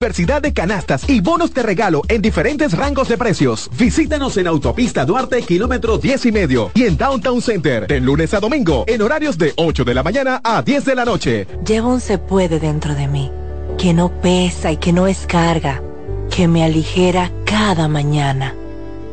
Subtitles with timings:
[0.00, 3.68] Diversidad de canastas y bonos de regalo en diferentes rangos de precios.
[3.76, 6.70] Visítanos en Autopista Duarte, kilómetro 10 y medio.
[6.74, 10.40] Y en Downtown Center, de lunes a domingo, en horarios de 8 de la mañana
[10.44, 11.48] a 10 de la noche.
[11.66, 13.32] Llevo un se puede dentro de mí,
[13.76, 15.82] que no pesa y que no es carga,
[16.30, 18.54] que me aligera cada mañana.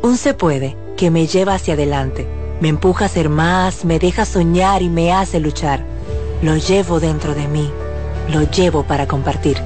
[0.02, 2.28] Un se puede que me lleva hacia adelante,
[2.60, 5.84] me empuja a ser más, me deja soñar y me hace luchar.
[6.42, 7.72] Lo llevo dentro de mí,
[8.32, 9.56] lo llevo para compartir.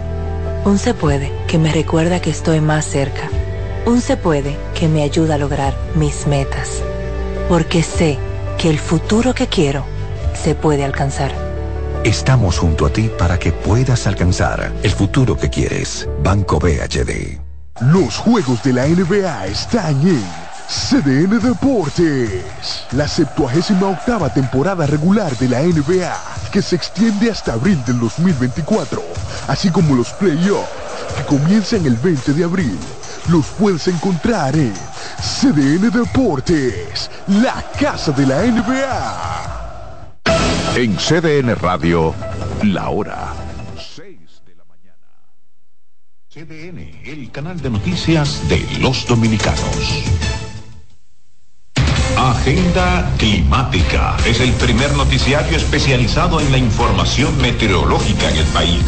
[0.63, 3.31] Un se puede que me recuerda que estoy más cerca.
[3.87, 6.83] Un se puede que me ayuda a lograr mis metas.
[7.49, 8.19] Porque sé
[8.59, 9.85] que el futuro que quiero
[10.35, 11.33] se puede alcanzar.
[12.05, 16.07] Estamos junto a ti para que puedas alcanzar el futuro que quieres.
[16.23, 17.39] Banco BHD.
[17.81, 20.23] Los juegos de la NBA están en
[20.71, 22.45] CDN Deportes.
[22.93, 26.15] La 78 octava temporada regular de la NBA,
[26.53, 29.03] que se extiende hasta abril del 2024,
[29.49, 30.69] así como los playoffs,
[31.17, 32.79] que comienzan el 20 de abril.
[33.29, 34.73] Los puedes encontrar en
[35.21, 39.41] CDN Deportes, la casa de la NBA.
[40.77, 42.15] En CDN Radio,
[42.63, 43.35] la hora.
[46.33, 50.30] CDN, el canal de noticias de los dominicanos.
[52.41, 58.83] Agenda Climática es el primer noticiario especializado en la información meteorológica en el país.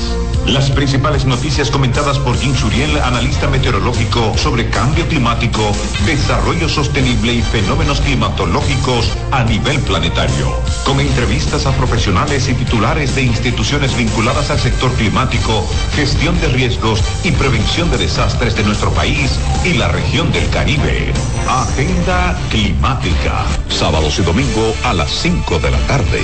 [0.47, 5.70] Las principales noticias comentadas por Jim Suriel, analista meteorológico sobre cambio climático,
[6.05, 10.53] desarrollo sostenible y fenómenos climatológicos a nivel planetario.
[10.84, 17.00] Con entrevistas a profesionales y titulares de instituciones vinculadas al sector climático, gestión de riesgos
[17.22, 21.12] y prevención de desastres de nuestro país y la región del Caribe.
[21.47, 23.44] Agenda Climática.
[23.69, 26.20] Sábados y domingo a las 5 de la tarde.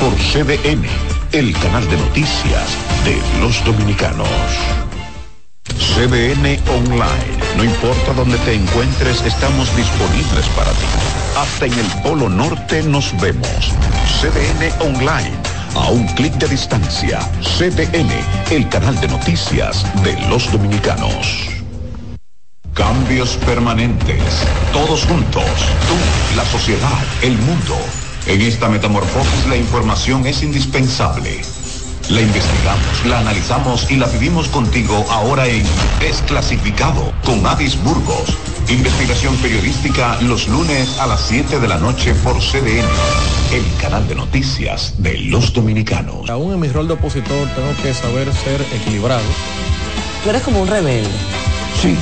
[0.00, 0.84] Por CDN,
[1.32, 2.68] el canal de noticias
[3.04, 4.28] de los dominicanos.
[5.94, 7.38] CDN Online.
[7.56, 10.86] No importa dónde te encuentres, estamos disponibles para ti.
[11.36, 13.72] Hasta en el Polo Norte nos vemos.
[14.20, 15.36] CDN Online.
[15.76, 17.20] A un clic de distancia.
[17.58, 18.10] CDN,
[18.50, 21.63] el canal de noticias de los dominicanos.
[22.74, 24.18] Cambios permanentes.
[24.72, 25.44] Todos juntos.
[25.44, 27.76] Tú, la sociedad, el mundo.
[28.26, 31.40] En esta metamorfosis la información es indispensable.
[32.10, 35.62] La investigamos, la analizamos y la vivimos contigo ahora en
[36.00, 38.36] Desclasificado con Adis Burgos.
[38.68, 42.88] Investigación periodística los lunes a las 7 de la noche por CDN,
[43.52, 46.28] el canal de noticias de los dominicanos.
[46.28, 49.22] Aún en mi rol de opositor tengo que saber ser equilibrado.
[50.24, 51.08] Tú eres como un rebelde.
[51.80, 51.96] Sí,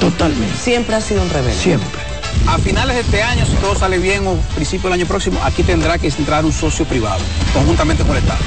[0.00, 0.56] totalmente.
[0.56, 1.58] Siempre has sido un rebelde.
[1.58, 2.00] Siempre.
[2.46, 5.62] A finales de este año, si todo sale bien o principio del año próximo, aquí
[5.62, 7.20] tendrá que entrar un socio privado,
[7.52, 8.40] conjuntamente con el Estado.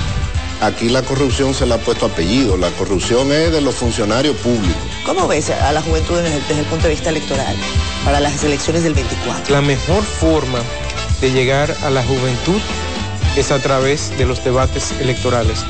[0.62, 4.82] Aquí la corrupción se le ha puesto apellido, la corrupción es de los funcionarios públicos.
[5.06, 7.56] ¿Cómo ves a la juventud desde, desde el punto de vista electoral
[8.06, 9.54] para las elecciones del 24?
[9.54, 10.60] La mejor forma
[11.20, 12.60] de llegar a la juventud
[13.36, 15.66] es a través de los debates electorales.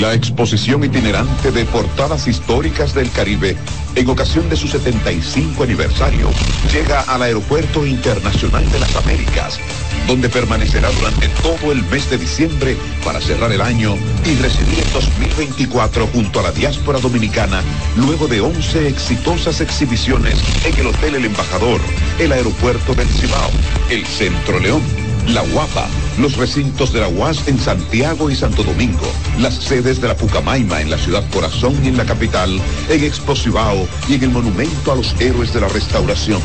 [0.00, 3.56] La exposición itinerante de portadas históricas del Caribe,
[3.94, 6.30] en ocasión de su 75 aniversario,
[6.70, 9.58] llega al Aeropuerto Internacional de las Américas,
[10.06, 13.96] donde permanecerá durante todo el mes de diciembre para cerrar el año
[14.26, 17.62] y recibir en 2024 junto a la diáspora dominicana,
[17.96, 21.80] luego de 11 exitosas exhibiciones en el Hotel El Embajador,
[22.18, 23.50] el Aeropuerto del Cibao,
[23.88, 25.88] el Centro León la Guapa,
[26.18, 29.06] los recintos de la UAS en Santiago y Santo Domingo,
[29.38, 33.88] las sedes de la Pucamaima en la ciudad corazón y en la capital, en Exposivao
[34.08, 36.40] y en el Monumento a los Héroes de la Restauración.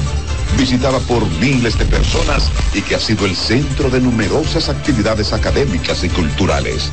[0.58, 6.04] Visitada por miles de personas y que ha sido el centro de numerosas actividades académicas
[6.04, 6.92] y culturales.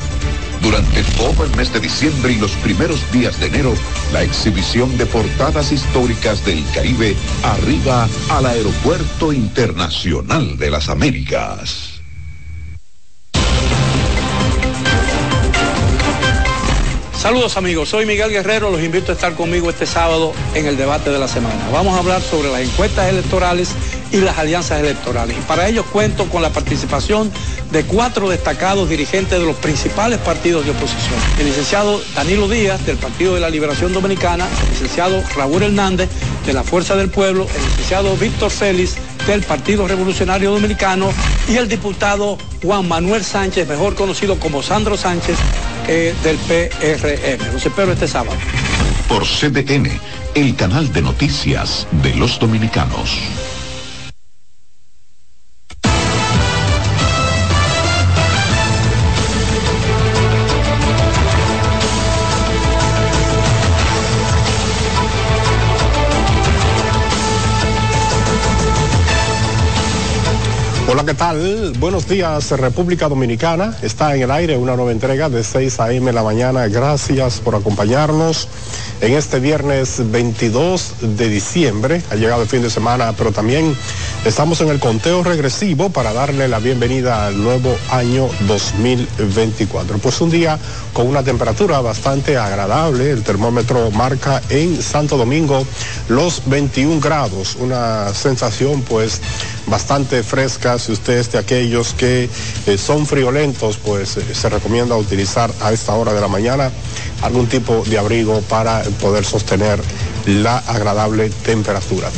[0.61, 3.73] Durante todo el mes de diciembre y los primeros días de enero,
[4.11, 11.99] la exhibición de portadas históricas del Caribe arriba al Aeropuerto Internacional de las Américas.
[17.19, 21.09] Saludos amigos, soy Miguel Guerrero, los invito a estar conmigo este sábado en el debate
[21.09, 21.67] de la semana.
[21.69, 23.75] Vamos a hablar sobre las encuestas electorales
[24.11, 25.37] y las alianzas electorales.
[25.37, 27.31] Y para ello cuento con la participación
[27.71, 31.19] de cuatro destacados dirigentes de los principales partidos de oposición.
[31.37, 36.09] El licenciado Danilo Díaz, del Partido de la Liberación Dominicana, el licenciado Raúl Hernández,
[36.45, 38.95] de la Fuerza del Pueblo, el licenciado Víctor Félix,
[39.27, 41.11] del Partido Revolucionario Dominicano,
[41.47, 45.37] y el diputado Juan Manuel Sánchez, mejor conocido como Sandro Sánchez,
[45.87, 47.53] eh, del PRM.
[47.53, 48.37] Los espero este sábado.
[49.07, 49.89] Por CDN,
[50.35, 53.17] el canal de noticias de los dominicanos.
[71.09, 71.73] ¿Qué tal?
[71.79, 73.75] Buenos días, República Dominicana.
[73.81, 76.07] Está en el aire una nueva entrega de 6 a.m.
[76.07, 76.67] en la mañana.
[76.67, 78.47] Gracias por acompañarnos
[79.01, 82.03] en este viernes 22 de diciembre.
[82.11, 83.75] Ha llegado el fin de semana, pero también
[84.23, 89.97] estamos en el conteo regresivo para darle la bienvenida al nuevo año 2024.
[89.97, 90.59] Pues un día
[90.93, 93.09] con una temperatura bastante agradable.
[93.09, 95.65] El termómetro marca en Santo Domingo
[96.07, 97.55] los 21 grados.
[97.55, 99.21] Una sensación pues
[99.67, 100.77] bastante fresca.
[100.79, 102.29] Si usted es de aquellos que
[102.65, 106.71] eh, son friolentos, pues eh, se recomienda utilizar a esta hora de la mañana
[107.21, 109.79] algún tipo de abrigo para poder sostener
[110.25, 112.09] la agradable temperatura.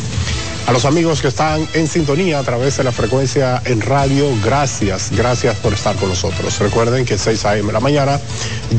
[0.67, 5.09] A los amigos que están en sintonía a través de la frecuencia en radio, gracias,
[5.11, 6.57] gracias por estar con nosotros.
[6.59, 7.73] Recuerden que 6 a.m.
[7.73, 8.19] la mañana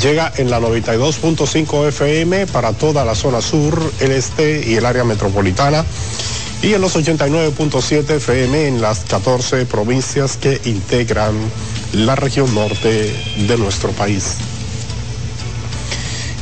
[0.00, 5.04] llega en la 92.5 FM para toda la zona sur, el este y el área
[5.04, 5.84] metropolitana
[6.62, 11.34] y en los 89.7 FM en las 14 provincias que integran
[11.92, 13.12] la región norte
[13.48, 14.36] de nuestro país.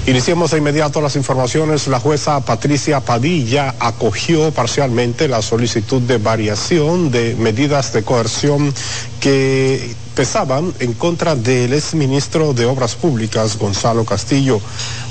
[0.06, 1.86] Iniciamos de inmediato las informaciones.
[1.86, 8.74] La jueza Patricia Padilla acogió parcialmente la solicitud de variación de medidas de coerción
[9.20, 14.60] que pesaban en contra del exministro de Obras Públicas, Gonzalo Castillo,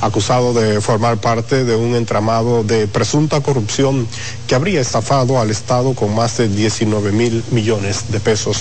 [0.01, 4.07] acusado de formar parte de un entramado de presunta corrupción
[4.47, 8.57] que habría estafado al Estado con más de 19 mil millones de pesos.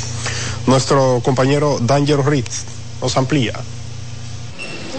[0.67, 2.65] Nuestro compañero Danger Ritz
[3.01, 3.55] nos amplía.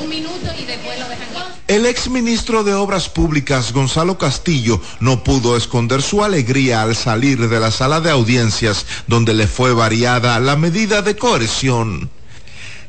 [0.01, 5.55] Un minuto y después lo dejan el exministro de Obras Públicas, Gonzalo Castillo, no pudo
[5.55, 10.55] esconder su alegría al salir de la sala de audiencias donde le fue variada la
[10.55, 12.09] medida de coerción.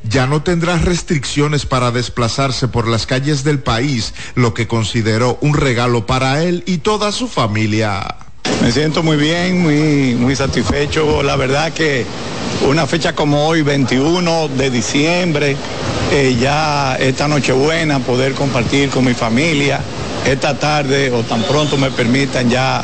[0.03, 5.53] Ya no tendrá restricciones para desplazarse por las calles del país, lo que consideró un
[5.53, 8.30] regalo para él y toda su familia.
[8.61, 11.23] Me siento muy bien, muy, muy satisfecho.
[11.23, 12.05] La verdad que
[12.69, 15.55] una fecha como hoy, 21 de diciembre,
[16.11, 19.79] eh, ya esta Nochebuena, poder compartir con mi familia.
[20.25, 22.83] Esta tarde o tan pronto me permitan ya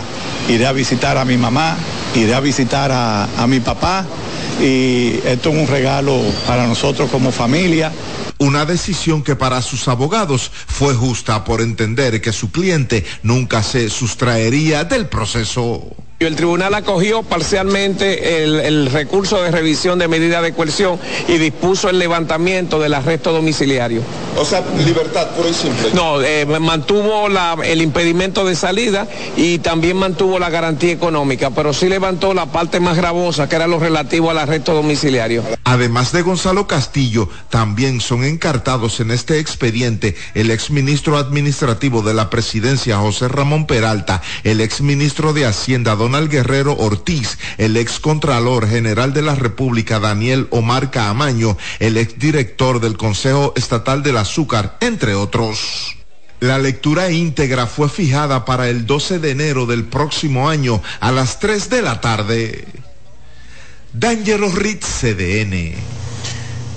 [0.49, 1.77] iré a visitar a mi mamá,
[2.15, 4.03] iré a visitar a, a mi papá
[4.59, 7.91] y esto es un regalo para nosotros como familia.
[8.39, 13.89] Una decisión que para sus abogados fue justa por entender que su cliente nunca se
[13.89, 15.95] sustraería del proceso.
[16.19, 21.99] El tribunal acogió parcialmente el, recurso de revisión de medida de coerción y dispuso el
[21.99, 24.01] levantamiento del arresto domiciliario.
[24.35, 25.91] O sea, libertad pura y simple.
[25.93, 27.27] No, eh, mantuvo
[27.63, 32.79] el impedimento de salida y también mantuvo la garantía económica, pero sí levantó la parte
[32.79, 35.43] más gravosa, que era lo relativo al arresto domiciliario.
[35.65, 42.31] Además de Gonzalo Castillo, también son encartados en este expediente el exministro administrativo de la
[42.31, 49.11] presidencia, José Ramón Peralta, el exministro de Hacienda, Donald Guerrero Ortiz, el ex Contralor General
[49.11, 55.15] de la República Daniel Omar Caamaño, el ex director del Consejo Estatal del Azúcar, entre
[55.15, 55.97] otros.
[56.39, 61.41] La lectura íntegra fue fijada para el 12 de enero del próximo año a las
[61.41, 62.65] 3 de la tarde.
[63.91, 65.75] D'Angelo Ritz, CDN.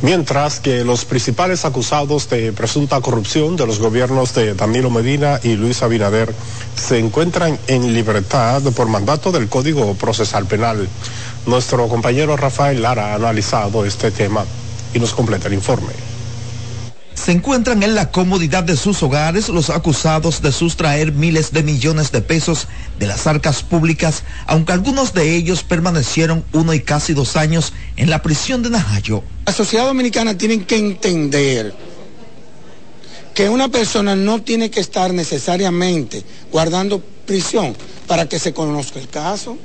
[0.02, 5.57] Mientras que los principales acusados de presunta corrupción de los gobiernos de Danilo Medina y
[5.57, 6.35] Luis Abinader
[6.75, 10.88] se encuentran en libertad por mandato del Código Procesal Penal.
[11.45, 14.47] Nuestro compañero Rafael Lara ha analizado este tema
[14.95, 16.10] y nos completa el informe
[17.23, 22.12] se encuentran en la comodidad de sus hogares los acusados de sustraer miles de millones
[22.12, 22.67] de pesos
[22.99, 28.09] de las arcas públicas, aunque algunos de ellos permanecieron uno y casi dos años en
[28.09, 29.23] la prisión de Najayo.
[29.47, 31.75] La sociedad dominicana tiene que entender
[33.35, 39.09] que una persona no tiene que estar necesariamente guardando prisión para que se conozca el
[39.09, 39.59] caso.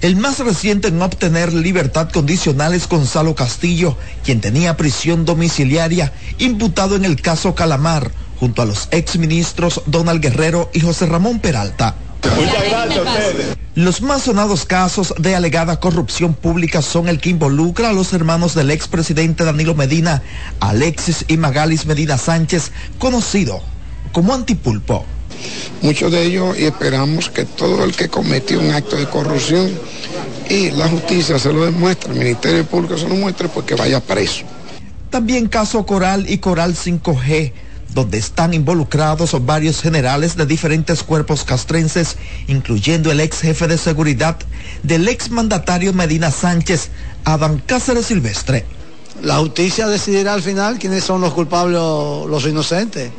[0.00, 6.96] El más reciente en obtener libertad condicional es Gonzalo Castillo, quien tenía prisión domiciliaria, imputado
[6.96, 11.96] en el caso Calamar, junto a los exministros Donald Guerrero y José Ramón Peralta.
[12.34, 13.56] Muchas gracias a ustedes.
[13.74, 18.54] Los más sonados casos de alegada corrupción pública son el que involucra a los hermanos
[18.54, 20.22] del expresidente Danilo Medina,
[20.60, 23.60] Alexis y Magalis Medina Sánchez, conocido
[24.12, 25.04] como Antipulpo.
[25.82, 29.70] Muchos de ellos y esperamos que todo el que cometió un acto de corrupción
[30.48, 34.44] y la justicia se lo demuestre, el Ministerio Público se lo muestre porque vaya preso.
[35.08, 37.52] También caso Coral y Coral 5G,
[37.94, 44.36] donde están involucrados varios generales de diferentes cuerpos castrenses, incluyendo el ex jefe de seguridad
[44.82, 46.90] del ex mandatario Medina Sánchez,
[47.24, 48.64] Adán Cáceres Silvestre.
[49.22, 53.10] La justicia decidirá al final quiénes son los culpables o los inocentes.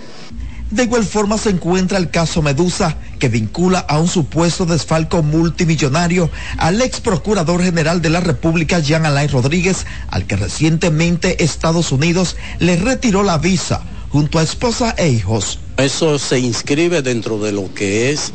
[0.72, 6.30] De igual forma se encuentra el caso Medusa, que vincula a un supuesto desfalco multimillonario
[6.58, 12.38] al ex procurador general de la República, Jean Alain Rodríguez, al que recientemente Estados Unidos
[12.60, 15.60] le retiró la visa junto a esposa e hijos.
[15.76, 18.32] Eso se inscribe dentro de lo que es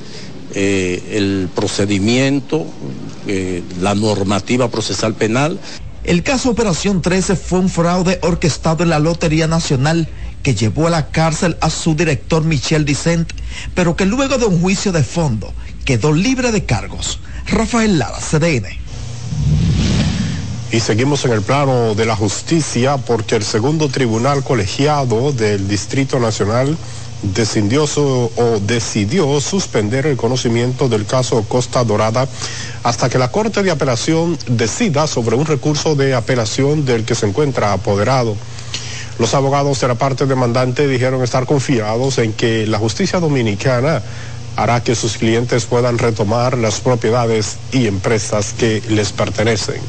[0.55, 2.67] eh, el procedimiento,
[3.27, 5.59] eh, la normativa procesal penal.
[6.05, 10.09] El caso Operación 13 fue un fraude orquestado en la Lotería Nacional
[10.47, 13.29] que llevó a la cárcel a su director Michel Dicent,
[13.75, 15.53] pero que luego de un juicio de fondo
[15.85, 17.19] quedó libre de cargos.
[17.49, 18.69] Rafael Lara, CDN.
[20.71, 26.21] Y seguimos en el plano de la justicia porque el segundo tribunal colegiado del Distrito
[26.21, 26.79] Nacional
[27.23, 32.29] decidió, o decidió suspender el conocimiento del caso Costa Dorada
[32.85, 37.27] hasta que la Corte de Apelación decida sobre un recurso de apelación del que se
[37.27, 38.37] encuentra apoderado.
[39.19, 44.03] Los abogados de la parte demandante dijeron estar confiados en que la justicia dominicana
[44.57, 49.81] hará que sus clientes puedan retomar las propiedades y empresas que les pertenecen.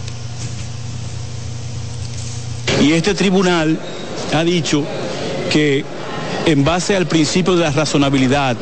[2.81, 3.79] Y este tribunal
[4.34, 4.84] ha dicho
[5.51, 5.84] que
[6.48, 8.56] en base al principio de la razonabilidad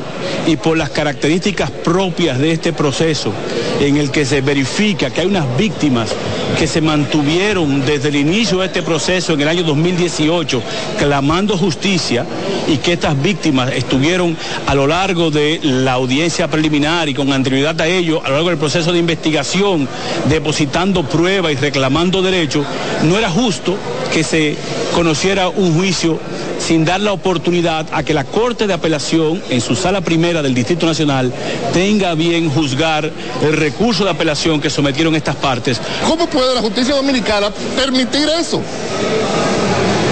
[0.48, 3.32] y por las características propias de este proceso
[3.80, 6.10] en el que se verifica que hay unas víctimas
[6.58, 10.64] que se mantuvieron desde el inicio de este proceso en el año 2018
[10.98, 12.26] clamando justicia
[12.68, 17.80] y que estas víctimas estuvieron a lo largo de la audiencia preliminar y con anterioridad
[17.82, 19.88] a ello, a lo largo del proceso de investigación,
[20.28, 22.66] depositando pruebas y reclamando derechos,
[23.04, 23.78] no era justo
[24.14, 24.56] que se
[24.94, 26.20] conociera un juicio
[26.60, 30.54] sin dar la oportunidad a que la Corte de Apelación, en su sala primera del
[30.54, 31.32] Distrito Nacional,
[31.74, 35.80] tenga bien juzgar el recurso de apelación que sometieron estas partes.
[36.08, 38.62] ¿Cómo puede la justicia dominicana permitir eso?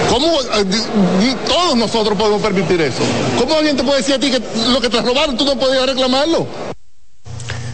[0.10, 3.02] ¿Cómo eh, todos nosotros podemos permitir eso?
[3.40, 5.88] ¿Cómo alguien te puede decir a ti que lo que te robaron tú no podías
[5.88, 6.46] reclamarlo?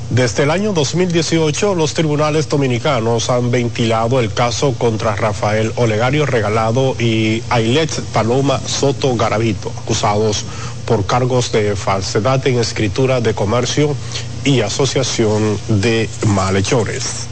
[0.10, 6.96] Desde el año 2018, los tribunales dominicanos han ventilado el caso contra Rafael Olegario Regalado
[7.00, 10.46] y Ailet Paloma Soto Garavito, acusados
[10.86, 13.96] por cargos de falsedad en escritura de comercio
[14.44, 17.28] y asociación de malhechores.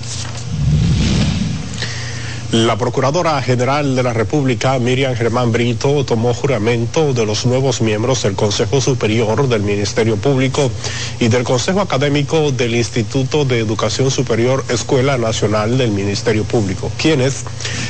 [2.65, 8.23] La Procuradora General de la República, Miriam Germán Brito, tomó juramento de los nuevos miembros
[8.23, 10.71] del Consejo Superior del Ministerio Público
[11.19, 17.43] y del Consejo Académico del Instituto de Educación Superior Escuela Nacional del Ministerio Público, quienes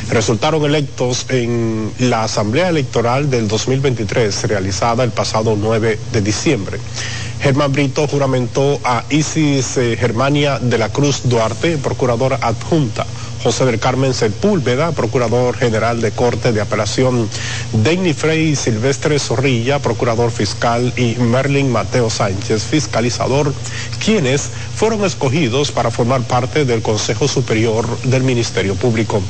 [0.10, 6.78] resultaron electos en la Asamblea Electoral del 2023 realizada el pasado 9 de diciembre.
[7.40, 13.06] Germán Brito juramentó a Isis eh, Germania de la Cruz Duarte, procuradora adjunta
[13.42, 17.30] José del Carmen Sepúlveda, Procurador General de Corte de Apelación,
[17.72, 23.54] Denny Frey Silvestre Zorrilla, Procurador Fiscal, y Merlin Mateo Sánchez, Fiscalizador,
[24.04, 29.22] quienes fueron escogidos para formar parte del Consejo Superior del Ministerio Público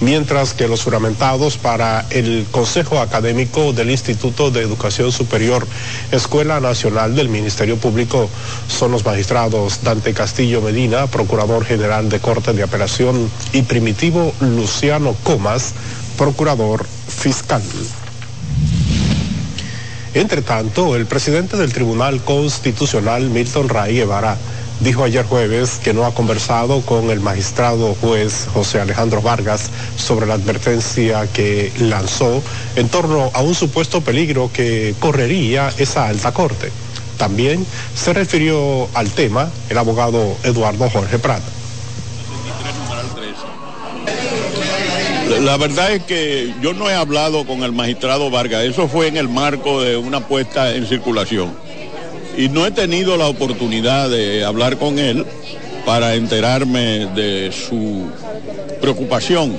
[0.00, 5.66] mientras que los juramentados para el Consejo Académico del Instituto de Educación Superior,
[6.12, 8.28] Escuela Nacional del Ministerio Público,
[8.68, 15.14] son los magistrados Dante Castillo Medina, Procurador General de Corte de Apelación, y Primitivo Luciano
[15.22, 15.74] Comas,
[16.16, 17.62] Procurador Fiscal.
[20.14, 24.36] Entre tanto, el presidente del Tribunal Constitucional, Milton Ray Guevara,
[24.80, 30.26] dijo ayer jueves que no ha conversado con el magistrado juez José Alejandro Vargas sobre
[30.26, 32.42] la advertencia que lanzó
[32.76, 36.70] en torno a un supuesto peligro que correría esa alta corte.
[37.16, 41.42] También se refirió al tema el abogado Eduardo Jorge Prada.
[45.40, 49.16] La verdad es que yo no he hablado con el magistrado Vargas, eso fue en
[49.16, 51.67] el marco de una puesta en circulación
[52.38, 55.26] y no he tenido la oportunidad de hablar con él
[55.84, 58.06] para enterarme de su
[58.80, 59.56] preocupación.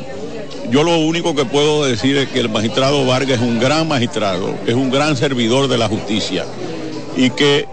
[0.72, 4.56] Yo lo único que puedo decir es que el magistrado Vargas es un gran magistrado,
[4.66, 6.46] es un gran servidor de la justicia
[7.18, 7.68] y que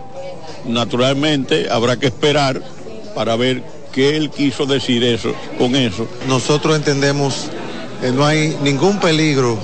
[0.66, 2.60] naturalmente habrá que esperar
[3.14, 6.08] para ver qué él quiso decir eso con eso.
[6.26, 7.46] Nosotros entendemos
[8.00, 9.56] que no hay ningún peligro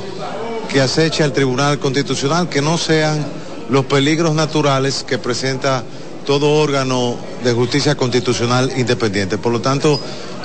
[0.73, 3.42] que aceche al Tribunal Constitucional que no sean
[3.73, 5.83] los peligros naturales que presenta
[6.27, 9.39] todo órgano de justicia constitucional independiente.
[9.39, 9.99] Por lo tanto,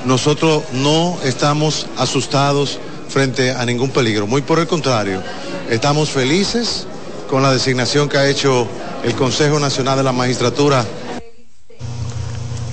[0.05, 2.79] nosotros no estamos asustados
[3.09, 4.27] frente a ningún peligro.
[4.27, 5.21] Muy por el contrario,
[5.69, 6.87] estamos felices
[7.29, 8.65] con la designación que ha hecho
[9.03, 10.85] el Consejo Nacional de la Magistratura.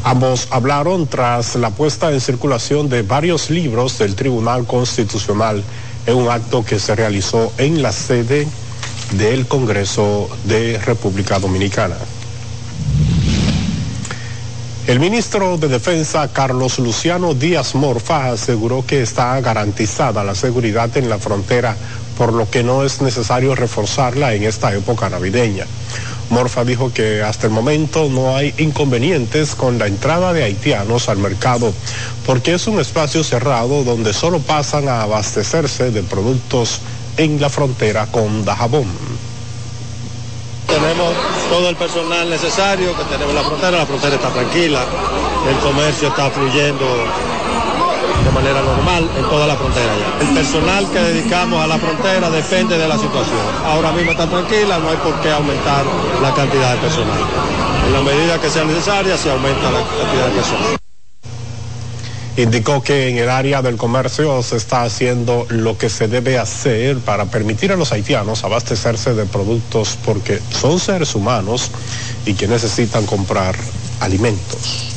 [0.04, 5.64] Ambos hablaron tras la puesta en circulación de varios libros del Tribunal Constitucional
[6.06, 8.46] en un acto que se realizó en la sede
[9.18, 11.97] del Congreso de República Dominicana.
[14.87, 21.09] El ministro de Defensa, Carlos Luciano Díaz Morfa, aseguró que está garantizada la seguridad en
[21.09, 21.75] la frontera,
[22.18, 25.66] por lo que no es necesario reforzarla en esta época navideña.
[26.30, 31.18] Morfa dijo que hasta el momento no hay inconvenientes con la entrada de haitianos al
[31.18, 31.73] mercado,
[32.26, 36.80] porque es un espacio cerrado donde solo pasan a abastecerse de productos
[37.16, 38.87] en la frontera con Dajabón.
[40.66, 41.12] Tenemos
[41.50, 44.85] todo el personal necesario que tenemos en la frontera, la frontera está tranquila,
[45.49, 46.85] el comercio está fluyendo
[48.25, 49.92] de manera normal en toda la frontera.
[50.21, 53.44] El personal que dedicamos a la frontera depende de la situación.
[53.64, 55.85] Ahora mismo está tranquila, no hay por qué aumentar
[56.23, 57.21] la cantidad de personal.
[57.87, 60.84] En la medida que sea necesaria se aumenta la cantidad de personal.
[62.37, 66.99] Indicó que en el área del comercio se está haciendo lo que se debe hacer
[66.99, 71.71] para permitir a los haitianos abastecerse de productos porque son seres humanos
[72.26, 73.55] y que necesitan comprar
[74.00, 74.94] alimentos.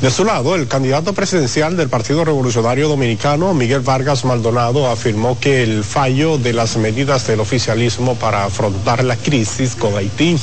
[0.00, 5.62] De su lado, el candidato presidencial del Partido Revolucionario Dominicano, Miguel Vargas Maldonado, afirmó que
[5.62, 10.36] el fallo de las medidas del oficialismo para afrontar la crisis con Haití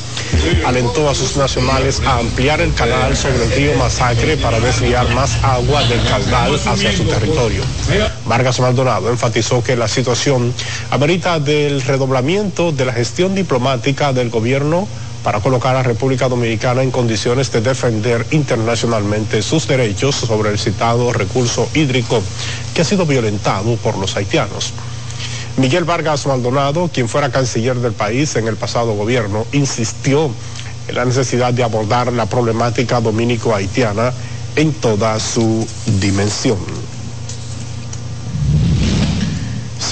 [0.65, 5.37] alentó a sus nacionales a ampliar el canal sobre el río Masacre para desviar más
[5.43, 7.61] agua del caudal hacia su territorio.
[8.25, 10.51] Vargas Maldonado enfatizó que la situación
[10.89, 14.87] amerita del redoblamiento de la gestión diplomática del gobierno
[15.23, 21.13] para colocar a República Dominicana en condiciones de defender internacionalmente sus derechos sobre el citado
[21.13, 22.21] recurso hídrico
[22.73, 24.73] que ha sido violentado por los haitianos.
[25.57, 30.31] Miguel Vargas Maldonado, quien fuera canciller del país en el pasado gobierno, insistió
[30.87, 34.11] en la necesidad de abordar la problemática dominico-haitiana
[34.55, 35.65] en toda su
[35.99, 36.57] dimensión.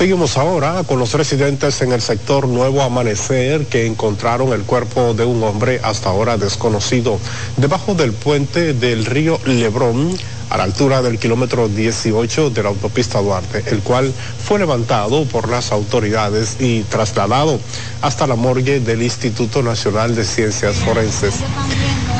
[0.01, 5.25] Seguimos ahora con los residentes en el sector Nuevo Amanecer que encontraron el cuerpo de
[5.25, 7.19] un hombre hasta ahora desconocido
[7.55, 10.17] debajo del puente del río Lebrón
[10.49, 14.11] a la altura del kilómetro 18 de la autopista Duarte, el cual
[14.43, 17.59] fue levantado por las autoridades y trasladado
[18.01, 21.35] hasta la morgue del Instituto Nacional de Ciencias Forenses.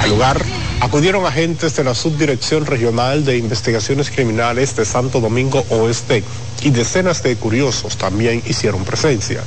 [0.02, 0.40] Al lugar
[0.82, 6.24] acudieron agentes de la Subdirección Regional de Investigaciones Criminales de Santo Domingo Oeste
[6.64, 9.44] y decenas de curiosos también hicieron presencia.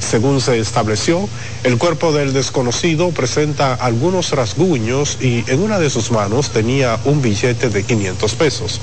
[0.00, 1.28] Según se estableció,
[1.62, 7.22] el cuerpo del desconocido presenta algunos rasguños y en una de sus manos tenía un
[7.22, 8.80] billete de 500 pesos.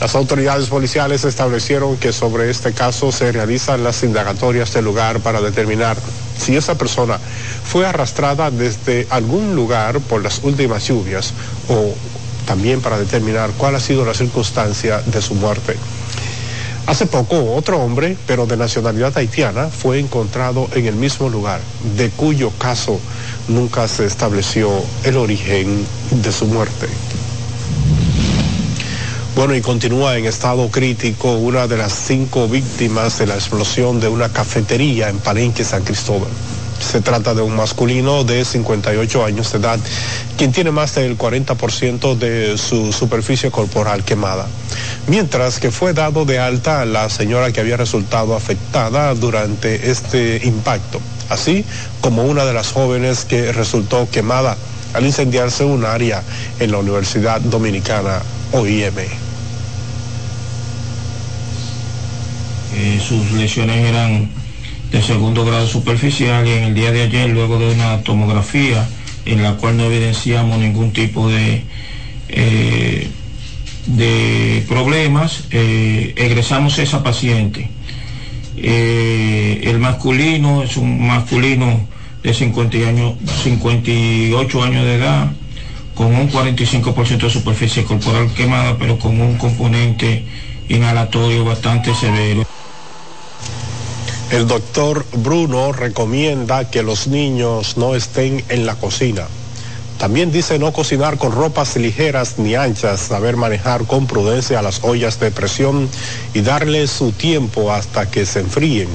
[0.00, 5.40] Las autoridades policiales establecieron que sobre este caso se realizan las indagatorias del lugar para
[5.40, 5.96] determinar
[6.38, 7.18] si esa persona
[7.64, 11.32] fue arrastrada desde algún lugar por las últimas lluvias
[11.68, 11.94] o
[12.46, 15.76] también para determinar cuál ha sido la circunstancia de su muerte.
[16.86, 21.60] Hace poco otro hombre, pero de nacionalidad haitiana, fue encontrado en el mismo lugar,
[21.96, 22.98] de cuyo caso
[23.48, 24.70] nunca se estableció
[25.04, 26.88] el origen de su muerte.
[29.38, 34.08] Bueno, y continúa en estado crítico una de las cinco víctimas de la explosión de
[34.08, 36.28] una cafetería en Palenque, San Cristóbal.
[36.80, 39.78] Se trata de un masculino de 58 años de edad,
[40.36, 44.48] quien tiene más del 40% de su superficie corporal quemada.
[45.06, 51.00] Mientras que fue dado de alta la señora que había resultado afectada durante este impacto,
[51.28, 51.64] así
[52.00, 54.56] como una de las jóvenes que resultó quemada
[54.94, 56.24] al incendiarse un área
[56.58, 58.20] en la Universidad Dominicana
[58.50, 59.27] OIM.
[63.00, 64.28] Sus lesiones eran
[64.90, 68.86] de segundo grado superficial y en el día de ayer, luego de una tomografía
[69.26, 71.62] en la cual no evidenciamos ningún tipo de,
[72.28, 73.08] eh,
[73.86, 77.68] de problemas, eh, egresamos a esa paciente.
[78.56, 81.86] Eh, el masculino es un masculino
[82.22, 83.14] de 50 años,
[83.44, 85.30] 58 años de edad,
[85.94, 90.24] con un 45% de superficie corporal quemada, pero con un componente
[90.68, 92.47] inhalatorio bastante severo.
[94.30, 99.26] El doctor Bruno recomienda que los niños no estén en la cocina.
[99.98, 105.18] También dice no cocinar con ropas ligeras ni anchas, saber manejar con prudencia las ollas
[105.18, 105.88] de presión
[106.34, 108.88] y darle su tiempo hasta que se enfríen.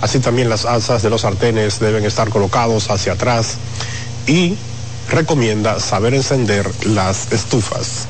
[0.00, 3.54] Así también las alzas de los sartenes deben estar colocados hacia atrás
[4.26, 4.56] y
[5.08, 8.08] recomienda saber encender las estufas.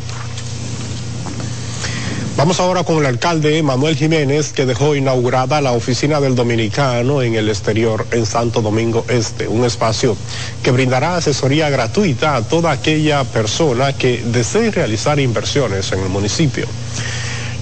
[2.37, 7.37] Vamos ahora con el alcalde Manuel Jiménez, que dejó inaugurada la oficina del dominicano en
[7.37, 10.16] el exterior en Santo Domingo Este, un espacio
[10.61, 16.66] que brindará asesoría gratuita a toda aquella persona que desee realizar inversiones en el municipio.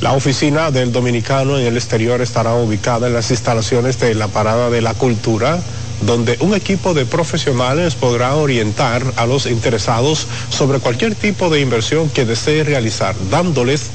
[0.01, 4.71] La oficina del dominicano en el exterior estará ubicada en las instalaciones de la Parada
[4.71, 5.61] de la Cultura,
[6.07, 12.09] donde un equipo de profesionales podrá orientar a los interesados sobre cualquier tipo de inversión
[12.09, 13.91] que desee realizar, dándoles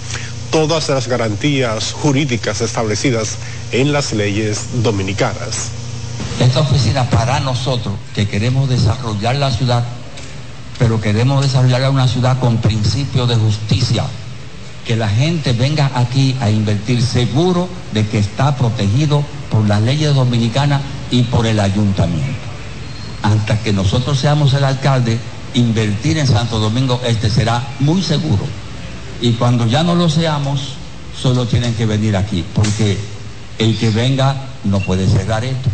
[0.51, 3.37] todas las garantías jurídicas establecidas
[3.71, 5.69] en las leyes dominicanas.
[6.39, 9.83] Esta oficina para nosotros que queremos desarrollar la ciudad,
[10.77, 14.05] pero queremos desarrollar una ciudad con principios de justicia,
[14.85, 20.13] que la gente venga aquí a invertir seguro de que está protegido por las leyes
[20.13, 20.81] dominicanas
[21.11, 22.47] y por el ayuntamiento.
[23.23, 25.17] Hasta que nosotros seamos el alcalde,
[25.55, 28.45] invertir en Santo Domingo Este será muy seguro.
[29.21, 30.73] Y cuando ya no lo seamos,
[31.19, 32.97] solo tienen que venir aquí, porque
[33.57, 35.69] el que venga no puede cerrar esto.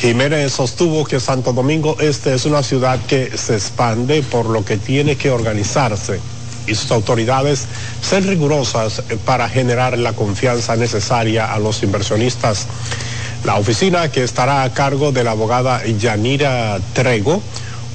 [0.00, 4.76] Jiménez sostuvo que Santo Domingo Este es una ciudad que se expande por lo que
[4.76, 6.20] tiene que organizarse
[6.66, 7.66] y sus autoridades
[8.02, 12.66] ser rigurosas para generar la confianza necesaria a los inversionistas.
[13.44, 17.40] La oficina que estará a cargo de la abogada Yanira Trego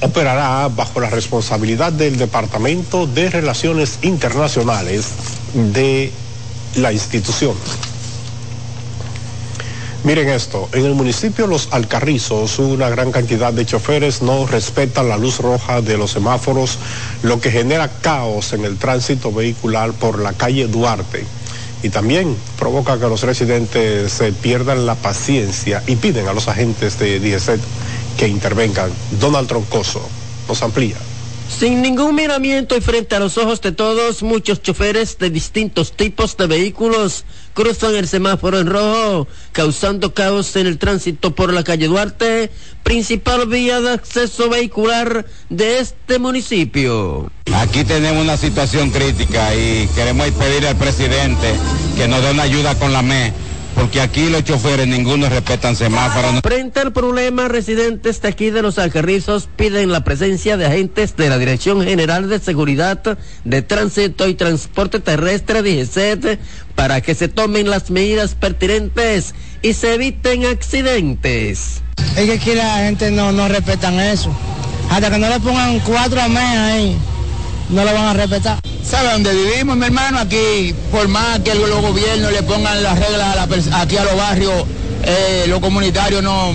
[0.02, 5.06] operará bajo la responsabilidad del Departamento de Relaciones Internacionales
[5.54, 6.12] de
[6.76, 7.54] la institución.
[10.04, 15.16] Miren esto, en el municipio Los Alcarrizos una gran cantidad de choferes no respetan la
[15.16, 16.78] luz roja de los semáforos,
[17.22, 21.24] lo que genera caos en el tránsito vehicular por la calle Duarte.
[21.84, 26.98] Y también provoca que los residentes se pierdan la paciencia y piden a los agentes
[26.98, 27.60] de DIESET
[28.16, 28.90] que intervengan.
[29.20, 30.02] Donald Troncoso
[30.48, 30.96] nos amplía.
[31.58, 36.36] Sin ningún miramiento y frente a los ojos de todos, muchos choferes de distintos tipos
[36.36, 41.88] de vehículos cruzan el semáforo en rojo, causando caos en el tránsito por la calle
[41.88, 42.50] Duarte,
[42.82, 47.30] principal vía de acceso vehicular de este municipio.
[47.54, 51.54] Aquí tenemos una situación crítica y queremos pedir al presidente
[51.96, 53.32] que nos dé una ayuda con la ME
[53.74, 56.40] porque aquí los choferes ninguno respetan semáforos.
[56.42, 61.28] Frente al problema, residentes de aquí de los Alcarrizos piden la presencia de agentes de
[61.28, 66.38] la Dirección General de Seguridad de Tránsito y Transporte Terrestre DGCET
[66.74, 71.82] para que se tomen las medidas pertinentes y se eviten accidentes.
[72.16, 74.34] Es que aquí la gente no, no respetan eso.
[74.90, 76.96] Hasta que no le pongan cuatro a ahí,
[77.72, 78.60] no lo van a respetar.
[78.84, 80.18] ¿Sabe dónde vivimos, mi hermano?
[80.18, 84.16] Aquí, por más que los gobiernos le pongan las reglas a la, aquí a los
[84.16, 84.64] barrios,
[85.04, 86.52] eh, los comunitarios no...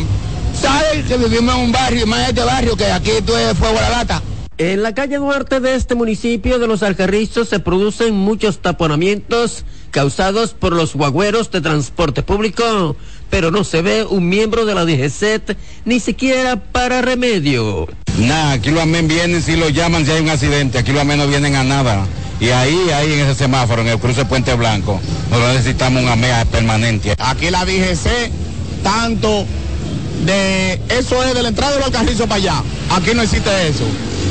[0.60, 3.82] ¿Sabe que vivimos en un barrio, más este barrio, que aquí tú es fuego a
[3.82, 4.22] la lata?
[4.58, 10.56] En la calle Duarte de este municipio de Los Alcarrizos se producen muchos taponamientos causados
[10.56, 12.96] por los guagüeros de transporte público,
[13.30, 17.88] pero no se ve un miembro de la DGCET ni siquiera para remedio.
[18.18, 21.20] Nada, aquí los amén vienen si lo llaman si hay un accidente, aquí los amén
[21.20, 22.06] no vienen a nada.
[22.40, 25.00] Y ahí, ahí en ese semáforo, en el cruce Puente Blanco,
[25.30, 27.16] nosotros necesitamos un AMEA permanente.
[27.18, 28.32] Aquí la DGC,
[28.84, 29.46] tanto
[30.26, 32.64] de, eso es de la entrada del Alcarrizo para allá.
[32.92, 33.86] Aquí no existe eso.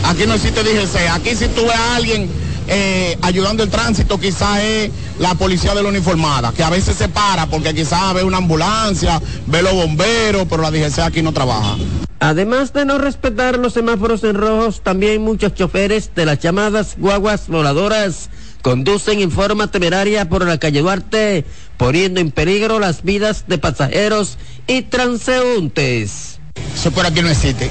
[0.05, 1.09] Aquí no existe DGC.
[1.13, 2.29] Aquí si tú ves a alguien
[2.69, 7.09] eh, ayudando el tránsito, quizás es la policía de la uniformada, que a veces se
[7.09, 11.77] para porque quizás ve una ambulancia, ve los bomberos, pero la DGC aquí no trabaja.
[12.19, 17.49] Además de no respetar los semáforos en rojos, también muchos choferes de las llamadas guaguas
[17.49, 18.31] voladoras
[18.63, 21.45] conducen en forma temeraria por la calle Duarte,
[21.77, 26.41] poniendo en peligro las vidas de pasajeros y transeúntes.
[26.75, 27.71] Eso por aquí no existe.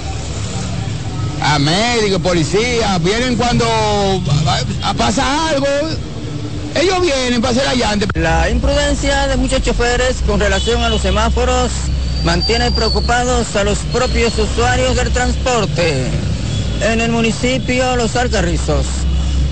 [1.41, 3.65] A médicos, policía, vienen cuando
[4.98, 5.67] pasa algo,
[6.76, 8.08] ellos vienen para hacer allante.
[8.13, 11.71] La imprudencia de muchos choferes con relación a los semáforos
[12.24, 16.08] mantiene preocupados a los propios usuarios del transporte.
[16.82, 18.86] En el municipio Los Alcarrizos,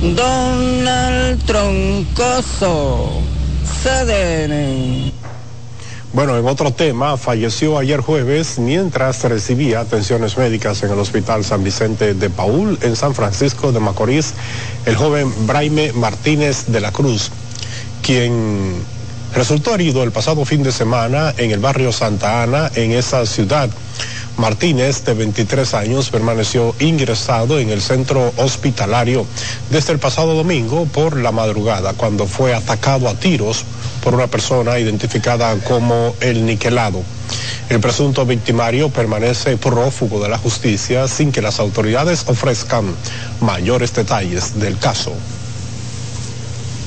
[0.02, 3.22] Donald Troncoso,
[3.84, 5.23] CDN.
[6.14, 11.64] Bueno, en otro tema, falleció ayer jueves mientras recibía atenciones médicas en el Hospital San
[11.64, 14.36] Vicente de Paul, en San Francisco de Macorís,
[14.86, 17.32] el joven Braime Martínez de la Cruz,
[18.04, 18.76] quien
[19.34, 23.72] resultó herido el pasado fin de semana en el barrio Santa Ana, en esa ciudad.
[24.38, 29.26] Martínez, de 23 años, permaneció ingresado en el centro hospitalario
[29.72, 33.66] desde el pasado domingo por la madrugada, cuando fue atacado a tiros
[34.04, 37.02] por una persona identificada como el niquelado.
[37.70, 42.94] El presunto victimario permanece prófugo de la justicia sin que las autoridades ofrezcan
[43.40, 45.14] mayores detalles del caso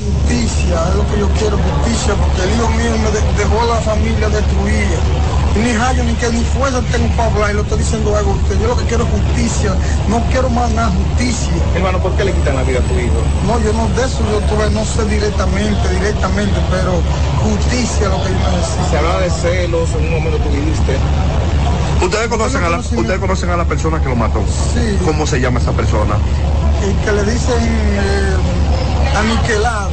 [0.07, 4.29] justicia, es lo que yo quiero, justicia, porque el hijo mío me dejó la familia
[4.29, 5.36] destruida.
[5.63, 8.59] Ni rayo, ni que ni fuerza tengo para hablar, y lo estoy diciendo algo, que
[8.59, 9.75] yo lo que quiero es justicia,
[10.09, 11.53] no quiero más nada, justicia.
[11.75, 13.21] Hermano, ¿por qué le quitan la vida a tu hijo?
[13.47, 17.01] No, yo no de eso, yo todavía no sé directamente, directamente, pero
[17.43, 18.91] justicia lo que yo necesito.
[18.91, 20.97] Se hablaba de celos, en un momento tú viniste.
[22.03, 24.45] ¿Ustedes conocen, a la, ¿Ustedes conocen a la persona que lo mató?
[24.75, 24.99] Sí.
[25.05, 26.17] ¿Cómo se llama esa persona?
[26.83, 28.37] Y que le dicen eh,
[29.17, 29.91] aniquilado.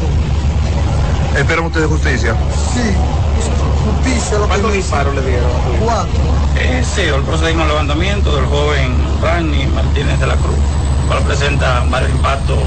[1.38, 2.36] ¿Esperan ustedes justicia?
[2.74, 2.94] Sí,
[3.84, 5.50] justicia lo ¿Cuántos disparos le dieron?
[5.84, 6.22] Cuatro.
[6.58, 10.58] Eh, sí, el procedimos de levantamiento del joven Rani Martínez de la Cruz,
[11.08, 12.60] cual presenta varios impactos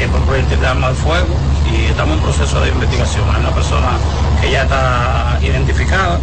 [0.00, 1.34] eh, por proyectil de arma de fuego
[1.70, 3.24] y estamos en proceso de investigación.
[3.34, 3.98] Hay una persona
[4.40, 6.18] que ya está identificada,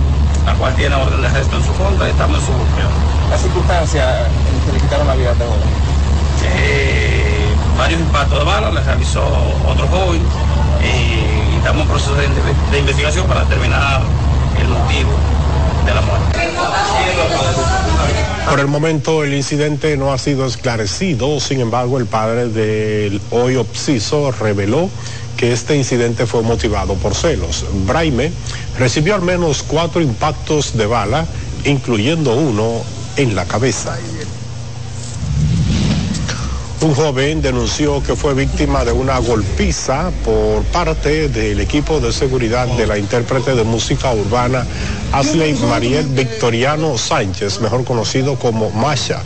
[0.45, 2.89] la cual tiene orden de arresto en su contra y estamos en su búsqueda.
[3.29, 5.87] La circunstancia en que le quitaron la vida este joven.
[6.55, 9.23] Eh, varios impactos de bala le realizó
[9.67, 10.21] otro joven
[10.81, 11.36] y
[11.67, 12.27] estamos en proceso de,
[12.71, 14.01] de investigación para determinar
[14.57, 15.11] el motivo
[15.85, 16.39] de la muerte.
[18.49, 23.57] Por el momento el incidente no ha sido esclarecido, sin embargo el padre del hoy
[23.57, 24.89] obsiso reveló
[25.35, 27.65] que este incidente fue motivado por celos.
[27.85, 28.31] Braime
[28.79, 31.25] recibió al menos cuatro impactos de bala,
[31.65, 32.81] incluyendo uno
[33.17, 33.97] en la cabeza.
[36.79, 42.67] Un joven denunció que fue víctima de una golpiza por parte del equipo de seguridad
[42.67, 44.63] de la intérprete de música urbana
[45.11, 49.23] Asley Mariel Victoriano Sánchez, mejor conocido como Masha.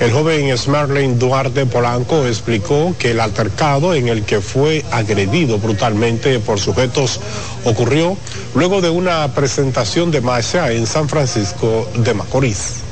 [0.00, 6.40] El joven Smerlin Duarte Polanco explicó que el altercado en el que fue agredido brutalmente
[6.40, 7.20] por sujetos
[7.64, 8.16] ocurrió
[8.56, 12.82] luego de una presentación de Masha en San Francisco de Macorís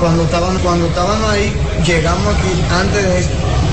[0.00, 1.52] cuando estaban, cuando estaban ahí,
[1.86, 3.28] llegamos aquí, antes de eso,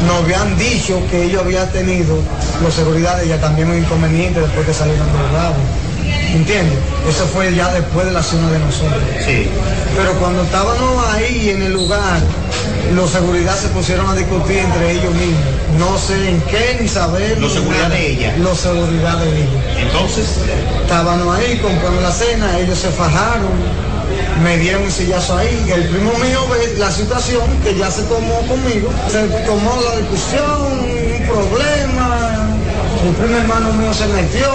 [0.06, 2.18] nos habían dicho que ellos habían tenido,
[2.62, 5.56] los seguridades ya también un inconveniente después que salieron del lado.
[6.34, 6.78] ¿Entiendes?
[7.10, 9.02] Eso fue ya después de la acción de nosotros.
[9.26, 9.48] Sí.
[9.96, 12.20] Pero cuando estábamos ahí en el lugar,
[12.94, 15.40] los seguridad se pusieron a discutir entre ellos mismos.
[15.80, 17.40] No sé en qué ni saber.
[17.40, 18.36] ¿Los seguridad de ella?
[18.38, 19.64] Los seguridad de ellos.
[19.78, 20.28] Entonces.
[20.82, 23.97] Estábamos ahí, compramos la cena, ellos se fajaron
[24.44, 25.72] me dieron un sillazo ahí.
[25.74, 30.80] El primo mío ve la situación que ya se tomó conmigo, se tomó la discusión,
[30.80, 32.48] un problema.
[33.06, 34.50] El primer hermano mío se metió,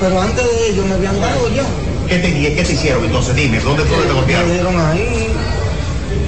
[0.00, 1.64] pero antes de ello me habían dado ya.
[2.08, 3.34] ¿Qué te, ¿Qué te hicieron entonces?
[3.34, 4.48] Dime, ¿dónde fue que te golpearon?
[4.48, 5.28] Me dieron ahí.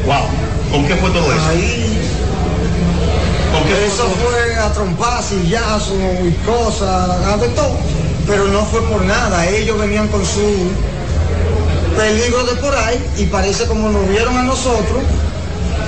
[0.05, 0.25] Wow.
[0.71, 1.47] ¿Con qué fue todo eso?
[1.49, 1.99] Ahí.
[3.53, 7.77] ¿Con qué eso fue a trompar, sillazo y cosas, de todo.
[8.27, 9.49] Pero no fue por nada.
[9.49, 10.71] Ellos venían con su
[12.01, 15.03] peligro de por ahí y parece como nos vieron a nosotros,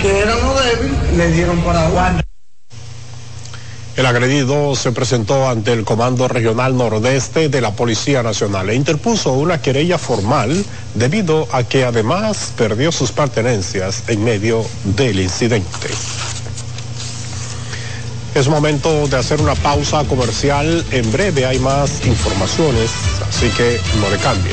[0.03, 2.19] que éramos débiles, le dieron para abajo.
[3.97, 9.33] El agredido se presentó ante el Comando Regional Nordeste de la Policía Nacional e interpuso
[9.33, 15.89] una querella formal debido a que además perdió sus pertenencias en medio del incidente.
[18.35, 20.85] Es momento de hacer una pausa comercial.
[20.91, 22.91] En breve hay más informaciones,
[23.29, 24.53] así que no le cambie.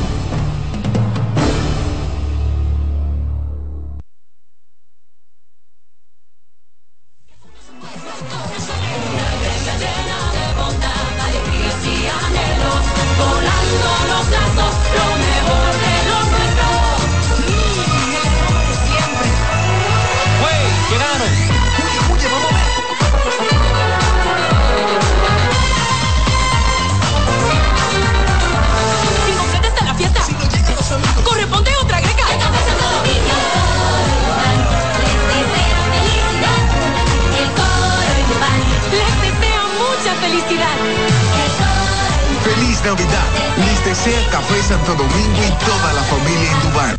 [42.83, 43.27] Navidad.
[43.57, 46.95] Les desea Café Santo Domingo y toda la familia en Dubán.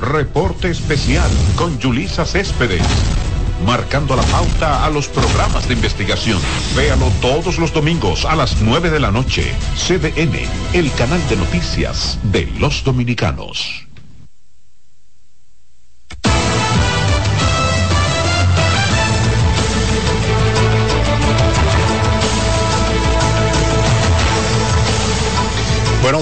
[0.00, 2.86] Reporte especial con Yulisa Céspedes.
[3.66, 6.40] Marcando la pauta a los programas de investigación.
[6.76, 9.52] Véalo todos los domingos a las 9 de la noche.
[9.76, 13.89] CDN, el canal de noticias de los dominicanos.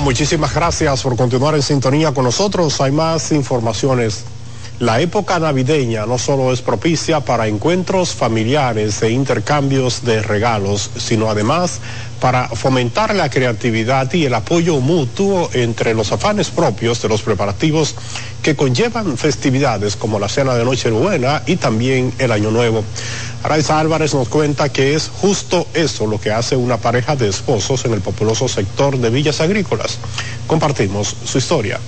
[0.09, 2.81] Muchísimas gracias por continuar en sintonía con nosotros.
[2.81, 4.25] Hay más informaciones.
[4.79, 11.29] La época navideña no solo es propicia para encuentros familiares e intercambios de regalos, sino
[11.29, 11.81] además
[12.23, 17.95] para fomentar la creatividad y el apoyo mutuo entre los afanes propios de los preparativos
[18.43, 22.85] que conllevan festividades como la cena de Nochebuena y también el Año Nuevo.
[23.43, 27.85] Araiza Álvarez nos cuenta que es justo eso lo que hace una pareja de esposos
[27.85, 29.99] en el populoso sector de villas agrícolas.
[30.47, 31.79] Compartimos su historia.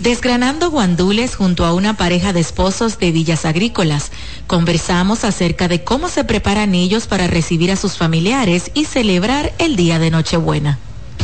[0.00, 4.12] Desgranando guandules junto a una pareja de esposos de villas agrícolas,
[4.46, 9.74] conversamos acerca de cómo se preparan ellos para recibir a sus familiares y celebrar el
[9.74, 10.78] día de Nochebuena.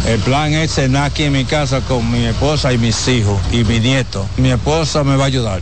[0.06, 3.64] El plan es cenar aquí en mi casa con mi esposa y mis hijos y
[3.64, 4.26] mi nieto.
[4.36, 5.60] Mi esposa me va a ayudar.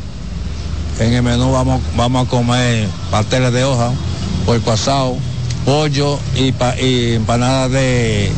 [0.99, 3.93] En el menú vamos, vamos a comer pasteles de hoja,
[4.45, 5.17] puerco asado,
[5.65, 8.33] pollo y, pa- y empanadas de,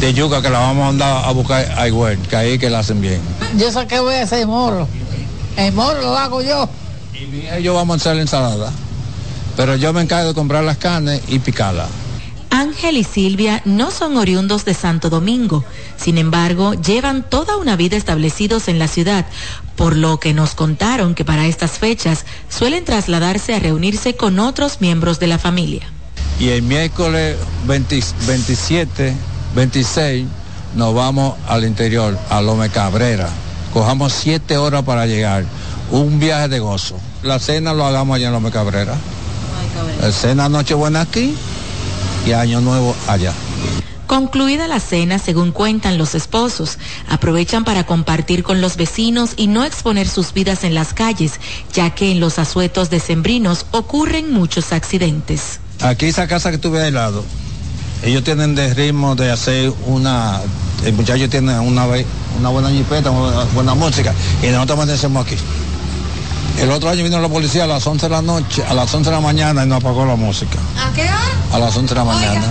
[0.00, 2.78] de yuca que la vamos a mandar a buscar a igual, que ahí que la
[2.80, 3.20] hacen bien.
[3.58, 4.88] Yo sé que voy a hacer moro.
[5.56, 6.68] El moro lo hago yo.
[7.54, 8.72] Ellos vamos a hacer la ensalada,
[9.56, 11.88] pero yo me encargo de comprar las carnes y picarlas.
[12.50, 15.64] Ángel y Silvia no son oriundos de Santo Domingo,
[15.96, 19.26] sin embargo, llevan toda una vida establecidos en la ciudad,
[19.76, 24.80] por lo que nos contaron que para estas fechas suelen trasladarse a reunirse con otros
[24.80, 25.82] miembros de la familia.
[26.38, 27.36] Y el miércoles
[27.66, 29.14] 20 27,
[29.54, 30.26] 26,
[30.74, 33.28] nos vamos al interior, a Lome Cabrera.
[33.72, 35.44] Cojamos siete horas para llegar.
[35.90, 36.98] Un viaje de gozo.
[37.22, 38.96] La cena lo hagamos allá en Lome Cabrera.
[40.00, 41.34] La cena Nochebuena aquí
[42.26, 43.32] y Año Nuevo allá.
[44.10, 46.78] Concluida la cena, según cuentan los esposos,
[47.08, 51.34] aprovechan para compartir con los vecinos y no exponer sus vidas en las calles,
[51.72, 55.60] ya que en los asuetos decembrinos ocurren muchos accidentes.
[55.80, 57.24] Aquí esa casa que tuve al lado,
[58.02, 60.40] ellos tienen de ritmo de hacer una,
[60.84, 65.36] el muchacho tiene una, una buena jipeta, una buena música, y nosotros amanecemos aquí.
[66.58, 69.10] El otro año vino la policía a las 11 de la noche, a las 11
[69.10, 70.58] de la mañana y nos apagó la música.
[70.78, 71.18] ¿A qué hora?
[71.52, 72.44] A las 11 de la mañana.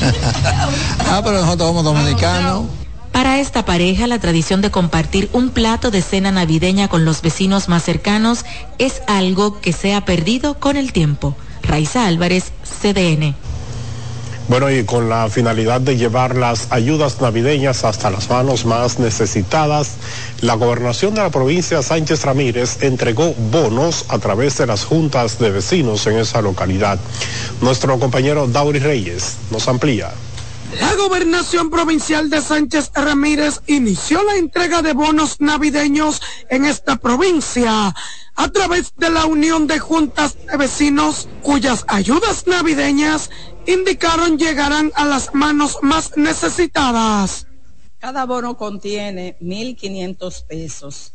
[1.10, 2.64] ah, pero nosotros somos dominicanos.
[3.12, 7.68] Para esta pareja, la tradición de compartir un plato de cena navideña con los vecinos
[7.68, 8.44] más cercanos
[8.78, 11.34] es algo que se ha perdido con el tiempo.
[11.62, 13.34] Raiza Álvarez, CDN.
[14.48, 19.96] Bueno, y con la finalidad de llevar las ayudas navideñas hasta las manos más necesitadas,
[20.40, 25.50] la gobernación de la provincia Sánchez Ramírez entregó bonos a través de las juntas de
[25.50, 27.00] vecinos en esa localidad.
[27.60, 30.12] Nuestro compañero Dauri Reyes nos amplía.
[30.80, 37.94] La gobernación provincial de Sánchez Ramírez inició la entrega de bonos navideños en esta provincia
[38.36, 43.30] a través de la unión de juntas de vecinos cuyas ayudas navideñas
[43.66, 47.46] indicaron llegarán a las manos más necesitadas.
[47.98, 51.12] Cada bono contiene 1.500 pesos.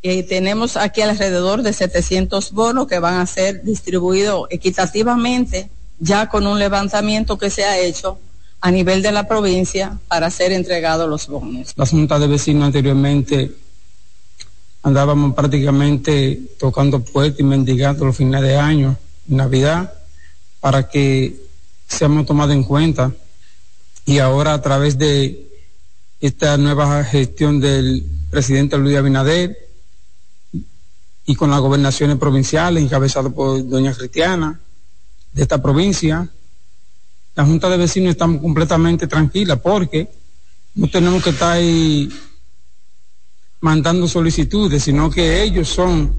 [0.00, 6.46] Y tenemos aquí alrededor de 700 bonos que van a ser distribuidos equitativamente, ya con
[6.46, 8.18] un levantamiento que se ha hecho
[8.60, 11.72] a nivel de la provincia para ser entregados los bonos.
[11.76, 13.52] Las juntas de vecinos anteriormente
[14.82, 19.92] andábamos prácticamente tocando puertas y mendigando los fines de año, Navidad,
[20.60, 21.42] para que
[21.92, 23.12] seamos tomados en cuenta.
[24.04, 25.48] Y ahora a través de
[26.20, 29.56] esta nueva gestión del presidente Luis Abinader
[31.24, 34.60] y con las gobernaciones provinciales encabezadas por doña Cristiana
[35.32, 36.28] de esta provincia,
[37.34, 40.10] la Junta de Vecinos estamos completamente tranquila porque
[40.74, 42.08] no tenemos que estar ahí
[43.60, 46.14] mandando solicitudes, sino que ellos son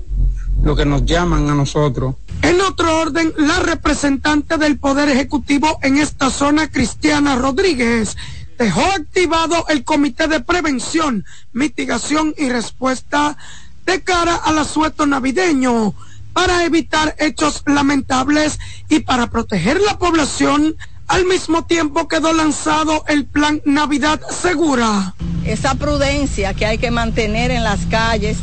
[0.64, 2.16] los que nos llaman a nosotros.
[2.41, 8.18] En otro orden, la representante del Poder Ejecutivo en esta zona, Cristiana Rodríguez,
[8.57, 13.38] dejó activado el Comité de Prevención, Mitigación y Respuesta
[13.86, 15.93] de cara al asueto navideño
[16.34, 18.59] para evitar hechos lamentables
[18.89, 20.76] y para proteger la población.
[21.07, 25.14] Al mismo tiempo quedó lanzado el plan Navidad Segura.
[25.45, 28.38] Esa prudencia que hay que mantener en las calles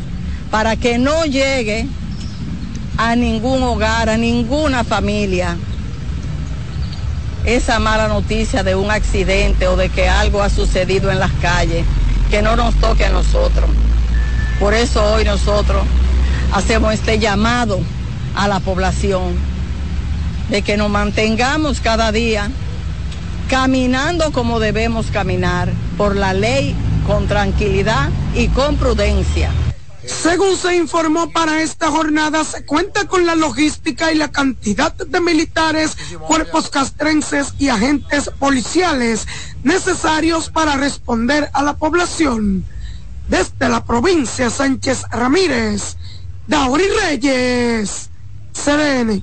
[0.51, 1.89] para que no llegue
[3.03, 5.57] a ningún hogar, a ninguna familia,
[7.47, 11.87] esa mala noticia de un accidente o de que algo ha sucedido en las calles,
[12.31, 13.71] que no nos toque a nosotros.
[14.59, 15.83] Por eso hoy nosotros
[16.53, 17.81] hacemos este llamado
[18.37, 19.33] a la población
[20.51, 22.51] de que nos mantengamos cada día
[23.49, 26.75] caminando como debemos caminar, por la ley,
[27.07, 29.51] con tranquilidad y con prudencia.
[30.11, 35.21] Según se informó para esta jornada, se cuenta con la logística y la cantidad de
[35.21, 35.97] militares,
[36.27, 39.27] cuerpos castrenses y agentes policiales
[39.63, 42.65] necesarios para responder a la población.
[43.29, 45.97] Desde la provincia Sánchez Ramírez,
[46.47, 48.11] Dauri Reyes,
[48.53, 49.23] CDN.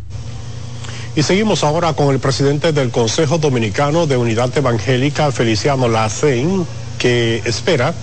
[1.15, 6.65] Y seguimos ahora con el presidente del Consejo Dominicano de Unidad Evangélica, Feliciano Lacen,
[6.97, 7.93] que espera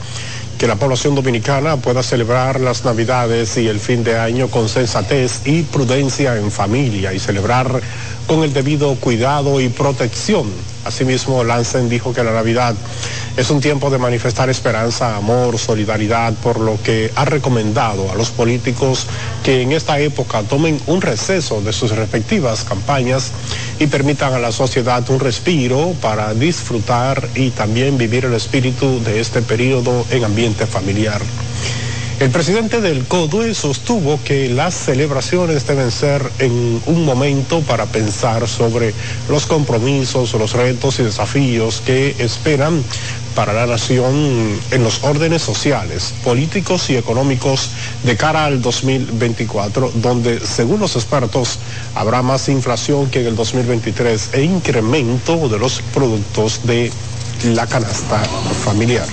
[0.59, 5.43] que la población dominicana pueda celebrar las Navidades y el fin de año con sensatez
[5.45, 7.81] y prudencia en familia y celebrar
[8.27, 10.74] con el debido cuidado y protección.
[10.85, 12.74] Asimismo, Lancen dijo que la Navidad
[13.37, 18.30] es un tiempo de manifestar esperanza, amor, solidaridad, por lo que ha recomendado a los
[18.30, 19.07] políticos
[19.43, 23.32] que en esta época tomen un receso de sus respectivas campañas
[23.78, 29.20] y permitan a la sociedad un respiro para disfrutar y también vivir el espíritu de
[29.20, 31.20] este periodo en ambiente familiar.
[32.21, 38.47] El presidente del CODUE sostuvo que las celebraciones deben ser en un momento para pensar
[38.47, 38.95] sobre
[39.29, 42.85] los compromisos, los retos y desafíos que esperan
[43.35, 47.71] para la nación en los órdenes sociales, políticos y económicos
[48.05, 51.59] de cara al 2024, donde según los expertos
[51.97, 56.93] habrá más inflación que en el 2023 e incremento de los productos de
[57.45, 58.23] la canasta
[58.65, 59.07] familiar.